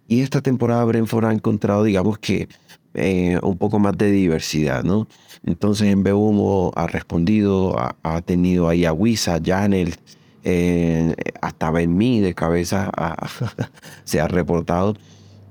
Y 0.08 0.22
esta 0.22 0.40
temporada 0.40 0.84
Brentford 0.84 1.26
ha 1.26 1.32
encontrado, 1.32 1.84
digamos 1.84 2.18
que, 2.18 2.48
eh, 2.94 3.38
un 3.42 3.56
poco 3.56 3.78
más 3.78 3.96
de 3.96 4.10
diversidad, 4.10 4.82
¿no? 4.82 5.06
Entonces 5.44 5.88
en 5.88 6.02
Beumo 6.02 6.72
ha 6.74 6.88
respondido, 6.88 7.76
ha, 8.02 8.20
tenido 8.22 8.68
ahí 8.68 8.84
a 8.84 8.92
Wisa, 8.92 9.40
Janel, 9.42 9.94
eh, 10.42 11.14
hasta 11.40 11.70
Ben 11.70 11.96
de 11.98 12.34
cabeza 12.34 12.90
se 14.04 14.20
ha 14.20 14.26
reportado. 14.26 14.96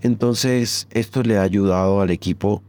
Entonces, 0.01 0.87
esto 0.91 1.23
le 1.23 1.37
ha 1.37 1.41
ayudado 1.41 2.01
al 2.01 2.09
equipo, 2.09 2.63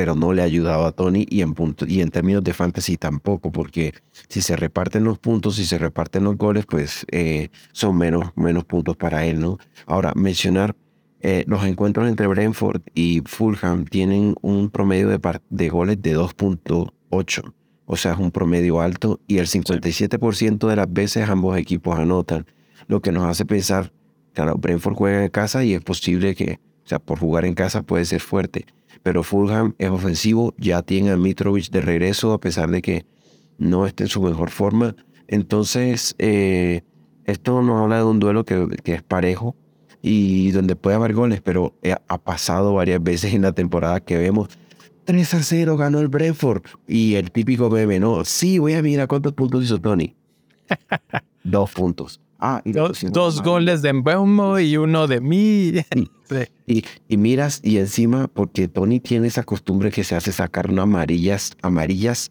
pero 0.00 0.14
no 0.14 0.32
le 0.32 0.40
ha 0.40 0.46
ayudado 0.46 0.86
a 0.86 0.92
Tony 0.92 1.26
y 1.28 1.42
en, 1.42 1.52
punto, 1.52 1.84
y 1.86 2.00
en 2.00 2.08
términos 2.08 2.42
de 2.42 2.54
fantasy 2.54 2.96
tampoco, 2.96 3.52
porque 3.52 3.92
si 4.30 4.40
se 4.40 4.56
reparten 4.56 5.04
los 5.04 5.18
puntos, 5.18 5.56
si 5.56 5.66
se 5.66 5.76
reparten 5.76 6.24
los 6.24 6.38
goles, 6.38 6.64
pues 6.64 7.04
eh, 7.10 7.50
son 7.72 7.98
menos, 7.98 8.30
menos 8.34 8.64
puntos 8.64 8.96
para 8.96 9.26
él, 9.26 9.40
¿no? 9.40 9.58
Ahora, 9.84 10.14
mencionar 10.16 10.74
eh, 11.20 11.44
los 11.46 11.66
encuentros 11.66 12.08
entre 12.08 12.26
Brentford 12.28 12.80
y 12.94 13.20
Fulham 13.26 13.84
tienen 13.84 14.36
un 14.40 14.70
promedio 14.70 15.10
de, 15.10 15.20
de 15.50 15.68
goles 15.68 16.00
de 16.00 16.16
2.8, 16.16 17.52
o 17.84 17.96
sea, 17.98 18.12
es 18.12 18.18
un 18.18 18.30
promedio 18.30 18.80
alto 18.80 19.20
y 19.26 19.36
el 19.36 19.48
57% 19.48 20.66
de 20.66 20.76
las 20.76 20.90
veces 20.90 21.28
ambos 21.28 21.58
equipos 21.58 21.98
anotan, 21.98 22.46
lo 22.86 23.02
que 23.02 23.12
nos 23.12 23.24
hace 23.24 23.44
pensar 23.44 23.92
Claro, 24.32 24.56
Brentford 24.56 24.94
juega 24.94 25.24
en 25.24 25.30
casa 25.30 25.62
y 25.64 25.74
es 25.74 25.82
posible 25.82 26.34
que, 26.34 26.60
o 26.84 26.88
sea, 26.88 26.98
por 26.98 27.18
jugar 27.18 27.44
en 27.44 27.54
casa 27.54 27.82
puede 27.82 28.06
ser 28.06 28.20
fuerte. 28.20 28.64
Pero 29.02 29.22
Fulham 29.22 29.74
es 29.78 29.90
ofensivo, 29.90 30.54
ya 30.58 30.82
tiene 30.82 31.10
a 31.10 31.16
Mitrovic 31.16 31.70
de 31.70 31.80
regreso 31.80 32.32
a 32.32 32.40
pesar 32.40 32.70
de 32.70 32.82
que 32.82 33.06
no 33.58 33.86
esté 33.86 34.04
en 34.04 34.08
su 34.08 34.22
mejor 34.22 34.50
forma. 34.50 34.94
Entonces, 35.28 36.14
eh, 36.18 36.82
esto 37.24 37.62
nos 37.62 37.80
habla 37.80 37.98
de 37.98 38.04
un 38.04 38.18
duelo 38.18 38.44
que, 38.44 38.66
que 38.82 38.94
es 38.94 39.02
parejo 39.02 39.56
y 40.02 40.50
donde 40.50 40.76
puede 40.76 40.96
haber 40.96 41.14
goles, 41.14 41.40
pero 41.40 41.74
ha 42.08 42.18
pasado 42.18 42.74
varias 42.74 43.02
veces 43.02 43.34
en 43.34 43.42
la 43.42 43.52
temporada 43.52 44.00
que 44.00 44.16
vemos 44.16 44.48
3 45.10 45.34
a 45.34 45.42
0 45.42 45.76
ganó 45.76 45.98
el 45.98 46.06
Brentford 46.06 46.62
y 46.86 47.16
el 47.16 47.32
típico 47.32 47.68
bebé, 47.68 47.98
no, 47.98 48.24
sí, 48.24 48.60
voy 48.60 48.74
a 48.74 48.82
mirar 48.82 49.08
cuántos 49.08 49.32
puntos 49.32 49.64
hizo 49.64 49.80
Tony. 49.80 50.14
Dos 51.44 51.72
puntos. 51.72 52.20
Ah, 52.42 52.62
y 52.64 52.72
dos, 52.72 53.42
goles 53.42 53.82
de 53.82 53.92
Mbeumo 53.92 54.58
y 54.58 54.78
uno 54.78 55.06
de 55.06 55.20
mí. 55.20 55.74
Y, 56.68 56.84
y, 57.08 57.16
miras, 57.16 57.60
y 57.64 57.78
encima, 57.78 58.28
porque 58.28 58.68
Tony 58.68 59.00
tiene 59.00 59.26
esa 59.26 59.42
costumbre 59.42 59.90
que 59.90 60.04
se 60.04 60.14
hace 60.14 60.30
sacar 60.30 60.70
unas 60.70 60.84
amarillas, 60.84 61.56
amarillas 61.60 62.30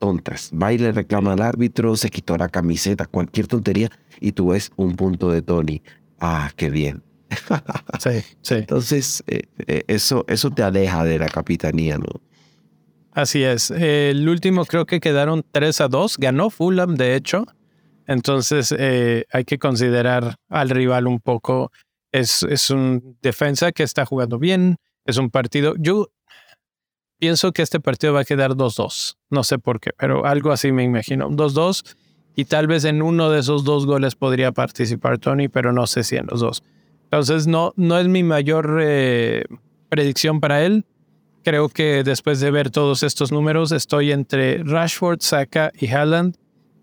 tontas. 0.00 0.50
Va 0.60 0.72
y 0.72 0.78
le 0.78 0.90
reclama 0.90 1.34
al 1.34 1.42
árbitro, 1.42 1.94
se 1.94 2.10
quitó 2.10 2.36
la 2.36 2.48
camiseta, 2.48 3.06
cualquier 3.06 3.46
tontería, 3.46 3.92
y 4.20 4.32
tú 4.32 4.48
ves 4.48 4.72
un 4.74 4.96
punto 4.96 5.30
de 5.30 5.42
Tony. 5.42 5.82
Ah, 6.18 6.50
qué 6.56 6.68
bien. 6.68 7.04
sí, 8.00 8.10
sí. 8.42 8.54
Entonces, 8.54 9.22
eh, 9.28 9.42
eh, 9.68 9.84
eso, 9.86 10.24
eso 10.26 10.50
te 10.50 10.64
aleja 10.64 11.04
de 11.04 11.20
la 11.20 11.28
capitanía, 11.28 11.96
¿no? 11.96 12.20
Así 13.12 13.44
es. 13.44 13.70
el 13.70 14.28
último 14.28 14.64
creo 14.64 14.84
que 14.84 14.98
quedaron 14.98 15.44
3 15.52 15.80
a 15.80 15.88
2. 15.88 16.18
Ganó 16.18 16.50
Fulham, 16.50 16.96
de 16.96 17.14
hecho. 17.14 17.46
Entonces 18.08 18.74
eh, 18.76 19.26
hay 19.30 19.44
que 19.44 19.58
considerar 19.58 20.36
al 20.48 20.70
rival 20.70 21.06
un 21.06 21.20
poco. 21.20 21.70
Es, 22.10 22.42
es 22.42 22.70
un 22.70 23.18
defensa 23.20 23.70
que 23.70 23.82
está 23.82 24.06
jugando 24.06 24.38
bien. 24.38 24.76
Es 25.04 25.18
un 25.18 25.30
partido. 25.30 25.74
Yo 25.78 26.08
pienso 27.18 27.52
que 27.52 27.60
este 27.60 27.80
partido 27.80 28.14
va 28.14 28.20
a 28.20 28.24
quedar 28.24 28.52
2-2. 28.52 29.16
No 29.28 29.44
sé 29.44 29.58
por 29.58 29.78
qué, 29.78 29.90
pero 29.96 30.24
algo 30.24 30.52
así 30.52 30.72
me 30.72 30.84
imagino. 30.84 31.28
2-2. 31.28 31.96
Y 32.34 32.46
tal 32.46 32.66
vez 32.66 32.84
en 32.84 33.02
uno 33.02 33.28
de 33.30 33.40
esos 33.40 33.64
dos 33.64 33.84
goles 33.84 34.14
podría 34.14 34.52
participar 34.52 35.18
Tony, 35.18 35.48
pero 35.48 35.74
no 35.74 35.86
sé 35.86 36.02
si 36.02 36.16
en 36.16 36.26
los 36.30 36.40
dos. 36.40 36.62
Entonces 37.04 37.46
no, 37.46 37.74
no 37.76 37.98
es 37.98 38.08
mi 38.08 38.22
mayor 38.22 38.78
eh, 38.80 39.44
predicción 39.90 40.40
para 40.40 40.64
él. 40.64 40.86
Creo 41.44 41.68
que 41.68 42.04
después 42.04 42.40
de 42.40 42.50
ver 42.50 42.70
todos 42.70 43.02
estos 43.02 43.32
números 43.32 43.72
estoy 43.72 44.12
entre 44.12 44.62
Rashford, 44.62 45.20
Saka 45.20 45.72
y 45.78 45.88
Haaland 45.88 46.36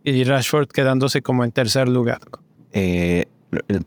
y 0.06 0.24
Rashford 0.24 0.68
quedándose 0.68 1.22
como 1.22 1.44
en 1.44 1.52
tercer 1.52 1.89
lugar. 1.89 2.20
Eh, 2.72 3.26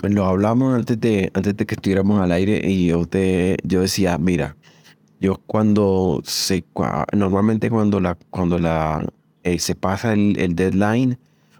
lo, 0.03 0.25
hablamos 0.25 0.75
antes 0.75 1.01
de, 1.01 1.31
antes 1.35 1.57
de 1.57 1.67
que 1.67 1.75
estuviéramos 1.75 2.21
al 2.21 2.33
aire 2.33 2.61
y 2.69 2.89
yo, 2.89 3.07
te, 3.07 3.57
yo 3.63 3.83
decía, 3.83 4.19
mira, 4.19 4.57
yo 5.21 5.41
cuando 5.47 6.21
se, 6.25 6.65
normalmente 7.13 7.71
cuando 7.71 8.01
la, 8.01 8.17
cuando 8.31 8.59
la, 8.59 9.07
eh, 9.45 9.59
se 9.59 9.75
pasa 9.75 10.13
el, 10.13 10.55
deadline 10.57 11.19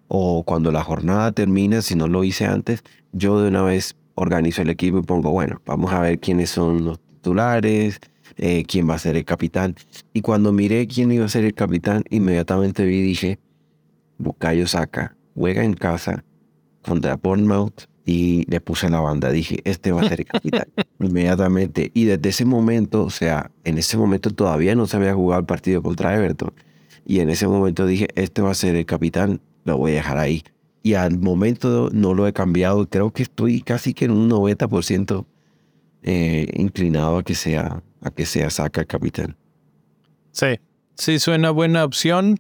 o 0.09 0.43
cuando 0.43 0.73
la 0.73 0.83
jornada 0.83 1.33
termina, 1.33 1.81
si 1.83 1.95
no 1.95 2.09
lo 2.09 2.25
hice 2.25 2.47
antes, 2.47 2.83
yo 3.13 3.41
de 3.41 3.49
una 3.49 3.63
vez 3.63 3.97
organizo 4.15 4.63
el 4.63 4.71
equipo 4.71 4.99
y 4.99 5.03
pongo, 5.03 5.31
bueno, 5.31 5.61
vamos 5.67 5.93
a 5.93 6.01
ver 6.01 6.19
quiénes 6.19 6.51
son 6.51 6.85
los 6.85 6.99
titulares, 6.99 8.01
eh, 8.37 8.65
quién 8.67 8.89
va 8.89 8.95
a 8.95 8.99
ser 8.99 9.17
el 9.17 9.25
capitán. 9.25 9.77
Y 10.13 10.23
cuando 10.23 10.53
miré 10.53 10.87
quién 10.89 11.13
iba 11.13 11.25
a 11.25 11.29
ser 11.29 11.45
el 11.45 11.55
capitán, 11.55 12.03
inmediatamente 12.11 12.85
vi 12.85 12.97
y 12.97 13.03
dije, 13.03 13.39
Bukayo 14.19 14.67
Saka 14.67 15.17
juega 15.35 15.65
en 15.65 15.75
casa 15.75 16.25
contra 16.83 17.17
Bournemouth 17.17 17.85
y 18.05 18.45
le 18.51 18.61
puse 18.61 18.89
la 18.89 19.01
banda. 19.01 19.31
Dije, 19.31 19.61
este 19.65 19.93
va 19.93 20.03
a 20.03 20.09
ser 20.09 20.21
el 20.21 20.27
capitán 20.27 20.67
inmediatamente. 21.01 21.91
Y 21.95 22.05
desde 22.05 22.29
ese 22.31 22.45
momento, 22.45 23.05
o 23.05 23.11
sea, 23.11 23.51
en 23.65 23.79
ese 23.79 23.97
momento 23.97 24.31
todavía 24.31 24.75
no 24.75 24.87
se 24.87 24.97
había 24.97 25.15
jugado 25.15 25.41
el 25.41 25.47
partido 25.47 25.83
contra 25.83 26.15
Everton. 26.15 26.53
Y 27.05 27.21
en 27.21 27.31
ese 27.31 27.47
momento 27.47 27.87
dije, 27.87 28.09
este 28.15 28.43
va 28.43 28.51
a 28.51 28.55
ser 28.55 28.75
el 28.75 28.87
capitán, 28.87 29.41
lo 29.65 29.77
voy 29.79 29.93
a 29.93 29.95
dejar 29.97 30.19
ahí. 30.19 30.43
Y 30.83 30.95
al 30.95 31.19
momento 31.19 31.91
no 31.93 32.15
lo 32.15 32.27
he 32.27 32.33
cambiado. 32.33 32.89
Creo 32.89 33.13
que 33.13 33.23
estoy 33.23 33.61
casi 33.61 33.93
que 33.95 34.07
en 34.07 34.13
un 34.13 34.31
90% 34.31 35.27
eh, 36.03 36.49
inclinado 36.55 37.19
a 37.19 37.23
que 37.23 37.35
sea 37.35 37.83
a 38.01 38.11
que 38.11 38.27
sea 38.27 38.51
Saka 38.51 38.83
el 38.83 38.87
capitán. 38.87 39.37
Sí, 40.33 40.59
sí 40.95 41.19
suena 41.19 41.51
buena 41.51 41.85
opción. 41.85 42.39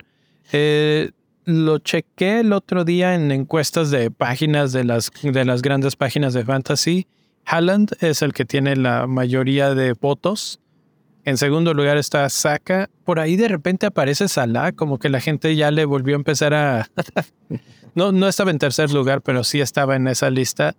Eh, 0.52 1.10
lo 1.48 1.78
chequé 1.78 2.40
el 2.40 2.52
otro 2.52 2.84
día 2.84 3.14
en 3.14 3.32
encuestas 3.32 3.90
de 3.90 4.10
páginas 4.10 4.70
de 4.72 4.84
las, 4.84 5.10
de 5.22 5.46
las 5.46 5.62
grandes 5.62 5.96
páginas 5.96 6.34
de 6.34 6.44
fantasy. 6.44 7.06
Haaland 7.46 7.96
es 8.00 8.20
el 8.20 8.34
que 8.34 8.44
tiene 8.44 8.76
la 8.76 9.06
mayoría 9.06 9.74
de 9.74 9.94
votos. 9.94 10.60
En 11.24 11.38
segundo 11.38 11.72
lugar 11.72 11.96
está 11.96 12.28
Saka. 12.28 12.90
Por 13.02 13.18
ahí 13.18 13.36
de 13.36 13.48
repente 13.48 13.86
aparece 13.86 14.28
Salah, 14.28 14.72
como 14.72 14.98
que 14.98 15.08
la 15.08 15.20
gente 15.20 15.56
ya 15.56 15.70
le 15.70 15.86
volvió 15.86 16.16
a 16.16 16.18
empezar 16.18 16.52
a... 16.52 16.90
no, 17.94 18.12
no 18.12 18.28
estaba 18.28 18.50
en 18.50 18.58
tercer 18.58 18.92
lugar, 18.92 19.22
pero 19.22 19.42
sí 19.42 19.62
estaba 19.62 19.96
en 19.96 20.06
esa 20.06 20.28
lista. 20.28 20.74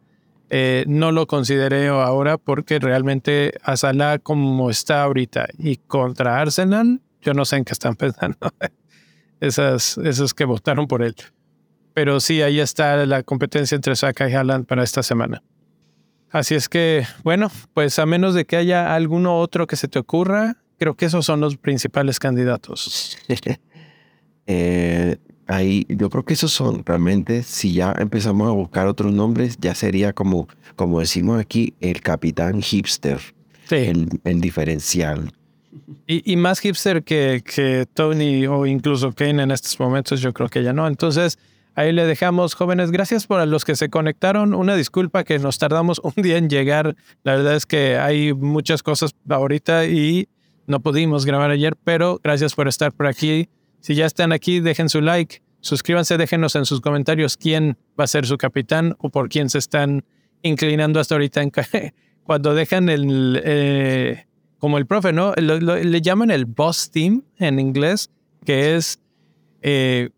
Eh, 0.51 0.84
no 0.88 1.12
lo 1.12 1.25
consideré 1.25 1.88
ahora 1.88 2.38
porque 2.38 2.77
realmente 2.77 3.53
a 3.63 3.75
Salah 3.75 4.19
como 4.19 4.69
está 4.69 5.01
ahorita 5.01 5.47
y 5.58 5.77
contra 5.77 6.39
Arsenal, 6.39 7.01
yo 7.23 7.34
no 7.34 7.43
sé 7.45 7.58
en 7.58 7.65
qué 7.65 7.73
están 7.73 7.95
pensando 7.95 8.38
esas, 9.39 9.97
esos 9.99 10.34
que 10.34 10.45
votaron 10.45 10.88
por 10.88 11.04
él. 11.04 11.15
Pero 11.93 12.19
sí, 12.19 12.41
ahí 12.41 12.60
está 12.60 13.06
la 13.06 13.23
competencia 13.23 13.75
entre 13.75 13.95
Saka 13.95 14.30
y 14.30 14.34
Haaland 14.34 14.65
para 14.65 14.84
esta 14.84 15.04
semana. 15.04 15.41
Así 16.32 16.56
es 16.56 16.69
que, 16.69 17.06
bueno, 17.23 17.52
pues 17.73 17.97
a 17.97 18.06
menos 18.06 18.36
de 18.36 18.45
que 18.45 18.56
haya 18.56 18.93
alguno 18.93 19.39
otro 19.39 19.65
que 19.65 19.75
se 19.75 19.88
te 19.88 19.97
ocurra, 19.97 20.58
creo 20.78 20.95
que 20.95 21.06
esos 21.06 21.25
son 21.25 21.39
los 21.39 21.58
principales 21.58 22.19
candidatos. 22.19 23.17
eh, 24.45 25.17
ahí, 25.47 25.86
yo 25.89 26.10
creo 26.10 26.23
que 26.23 26.34
esos 26.34 26.52
son 26.52 26.86
realmente, 26.86 27.41
si 27.41 27.73
ya 27.73 27.93
empezamos 27.97 28.47
a 28.47 28.52
buscar 28.52 28.88
otros 28.88 29.12
nombres, 29.12 29.58
ya 29.60 29.73
sería 29.73 30.13
como, 30.13 30.47
como 30.75 30.99
decimos 30.99 31.39
aquí, 31.41 31.73
el 31.80 32.02
capitán 32.02 32.62
hipster. 32.62 33.19
Sí. 33.67 33.91
el 34.23 34.41
diferencial. 34.41 35.32
Y, 36.08 36.36
más 36.38 36.60
hipster 36.60 37.03
que, 37.03 37.43
que 37.45 37.86
Tony 37.93 38.47
o 38.47 38.65
incluso 38.65 39.13
Kane 39.13 39.43
en 39.43 39.51
estos 39.51 39.79
momentos, 39.79 40.21
yo 40.21 40.34
creo 40.34 40.49
que 40.49 40.63
ya 40.63 40.73
no. 40.73 40.88
Entonces, 40.88 41.38
ahí 41.75 41.91
le 41.91 42.05
dejamos, 42.05 42.55
jóvenes. 42.55 42.91
Gracias 42.91 43.27
por 43.27 43.45
los 43.47 43.65
que 43.65 43.75
se 43.75 43.89
conectaron. 43.89 44.53
Una 44.53 44.75
disculpa 44.75 45.23
que 45.23 45.38
nos 45.39 45.60
tardamos 45.60 45.99
un 46.03 46.21
día 46.21 46.38
en 46.38 46.49
llegar. 46.49 46.95
La 47.23 47.36
verdad 47.36 47.55
es 47.55 47.65
que 47.65 47.97
hay 47.97 48.34
muchas 48.34 48.82
cosas 48.84 49.15
ahorita 49.29 49.86
y 49.86 50.27
no 50.65 50.79
pudimos 50.79 51.25
grabar 51.25 51.51
ayer, 51.51 51.75
pero 51.84 52.19
gracias 52.23 52.55
por 52.55 52.67
estar 52.67 52.91
por 52.91 53.08
aquí. 53.08 53.49
Si 53.79 53.95
ya 53.95 54.05
están 54.05 54.32
aquí, 54.32 54.60
dejen 54.60 54.89
su 54.89 55.01
like, 55.01 55.41
suscríbanse, 55.62 56.17
déjenos 56.17 56.55
en 56.55 56.65
sus 56.65 56.82
comentarios 56.82 57.38
quién 57.38 57.77
va 57.99 58.03
a 58.03 58.08
ser 58.08 58.25
su 58.25 58.38
capitán 58.38 58.95
o 58.99 59.10
por 59.10 59.29
quién 59.29 59.49
se 59.49 59.58
están 59.58 60.03
inclinando 60.41 60.99
hasta 60.99 61.15
ahorita. 61.15 61.41
Cuando 62.23 62.53
dejan 62.53 62.89
el... 62.89 63.41
Eh, 63.43 64.25
como 64.59 64.77
el 64.77 64.85
profe, 64.85 65.13
¿no? 65.13 65.33
le 65.35 66.01
llaman 66.01 66.31
el 66.31 66.45
boss 66.45 66.91
team 66.91 67.23
en 67.37 67.59
inglés, 67.59 68.09
que 68.45 68.75
es 68.75 68.99
eh, 69.61 70.09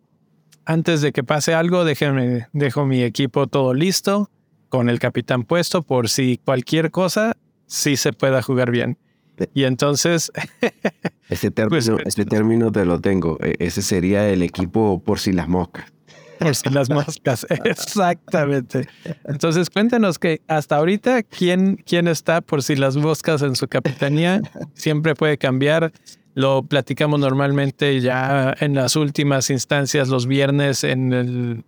antes 0.66 1.02
de 1.02 1.12
que 1.12 1.24
pase 1.24 1.54
algo, 1.54 1.86
déjenme, 1.86 2.48
dejo 2.54 2.86
mi 2.86 3.04
equipo 3.04 3.48
todo 3.48 3.74
listo, 3.74 4.30
con 4.70 4.90
el 4.90 5.00
capitán 5.00 5.44
puesto, 5.44 5.82
por 5.84 6.10
si 6.10 6.38
cualquier 6.44 6.92
cosa, 6.92 7.36
sí 7.68 7.98
se 7.98 8.14
pueda 8.14 8.42
jugar 8.42 8.72
bien. 8.72 8.98
Y 9.54 9.64
entonces... 9.64 10.32
ese, 11.30 11.52
término, 11.52 11.98
pues, 12.04 12.16
término 12.30 12.72
te 12.72 12.86
lo 12.86 13.00
tengo. 13.00 13.38
E, 13.42 13.56
ese 13.60 13.82
sería 13.82 14.30
el 14.30 14.44
equipo 14.44 15.02
por 15.04 15.20
si 15.20 15.32
las 15.32 15.48
moscas 15.48 15.92
las 16.72 16.90
moscas. 16.90 17.46
Exactamente. 17.66 18.88
Entonces, 19.26 19.70
cuéntanos 19.70 20.20
que 20.20 20.42
hasta 20.48 20.78
ahorita, 20.78 21.24
¿quién, 21.24 21.78
¿quién 21.86 22.08
está 22.08 22.42
por 22.42 22.64
si 22.64 22.76
las 22.76 22.98
moscas 22.98 23.42
en 23.42 23.56
su 23.56 23.68
capitanía? 23.68 24.42
Siempre 24.74 25.16
puede 25.16 25.38
cambiar. 25.38 25.92
Lo 26.34 26.64
platicamos 26.64 27.20
normalmente 27.20 28.00
ya 28.00 28.56
en 28.60 28.74
las 28.74 28.96
últimas 28.96 29.50
instancias 29.50 30.08
los 30.08 30.28
viernes 30.28 30.84
en 30.84 31.14
el, 31.14 31.66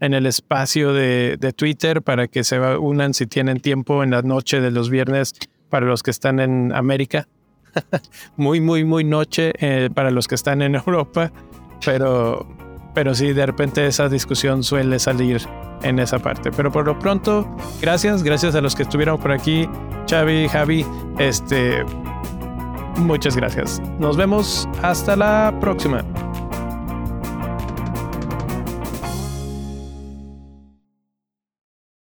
en 0.00 0.14
el 0.14 0.26
espacio 0.26 0.92
de, 0.92 1.36
de 1.38 1.52
Twitter 1.52 2.02
para 2.02 2.28
que 2.28 2.44
se 2.44 2.58
unan 2.58 3.14
si 3.14 3.26
tienen 3.26 3.60
tiempo 3.60 4.02
en 4.02 4.10
la 4.10 4.22
noche 4.22 4.60
de 4.60 4.70
los 4.70 4.90
viernes 4.90 5.34
para 5.70 5.86
los 5.86 6.02
que 6.02 6.10
están 6.10 6.40
en 6.40 6.72
América. 6.74 7.26
muy, 8.36 8.60
muy, 8.60 8.84
muy 8.84 9.04
noche 9.04 9.52
eh, 9.58 9.90
para 9.94 10.10
los 10.10 10.28
que 10.28 10.34
están 10.34 10.62
en 10.62 10.74
Europa. 10.74 11.32
Pero, 11.84 12.46
pero 12.94 13.14
sí, 13.14 13.32
de 13.32 13.46
repente 13.46 13.86
esa 13.86 14.08
discusión 14.08 14.62
suele 14.62 14.98
salir 14.98 15.42
en 15.82 15.98
esa 15.98 16.18
parte. 16.18 16.50
Pero 16.50 16.70
por 16.70 16.86
lo 16.86 16.98
pronto, 16.98 17.48
gracias, 17.80 18.22
gracias 18.22 18.54
a 18.54 18.60
los 18.60 18.74
que 18.74 18.82
estuvieron 18.82 19.18
por 19.18 19.32
aquí, 19.32 19.68
Xavi, 20.08 20.48
Javi, 20.48 20.86
este, 21.18 21.84
muchas 22.96 23.36
gracias. 23.36 23.80
Nos 23.98 24.16
vemos 24.16 24.68
hasta 24.82 25.16
la 25.16 25.54
próxima. 25.60 26.04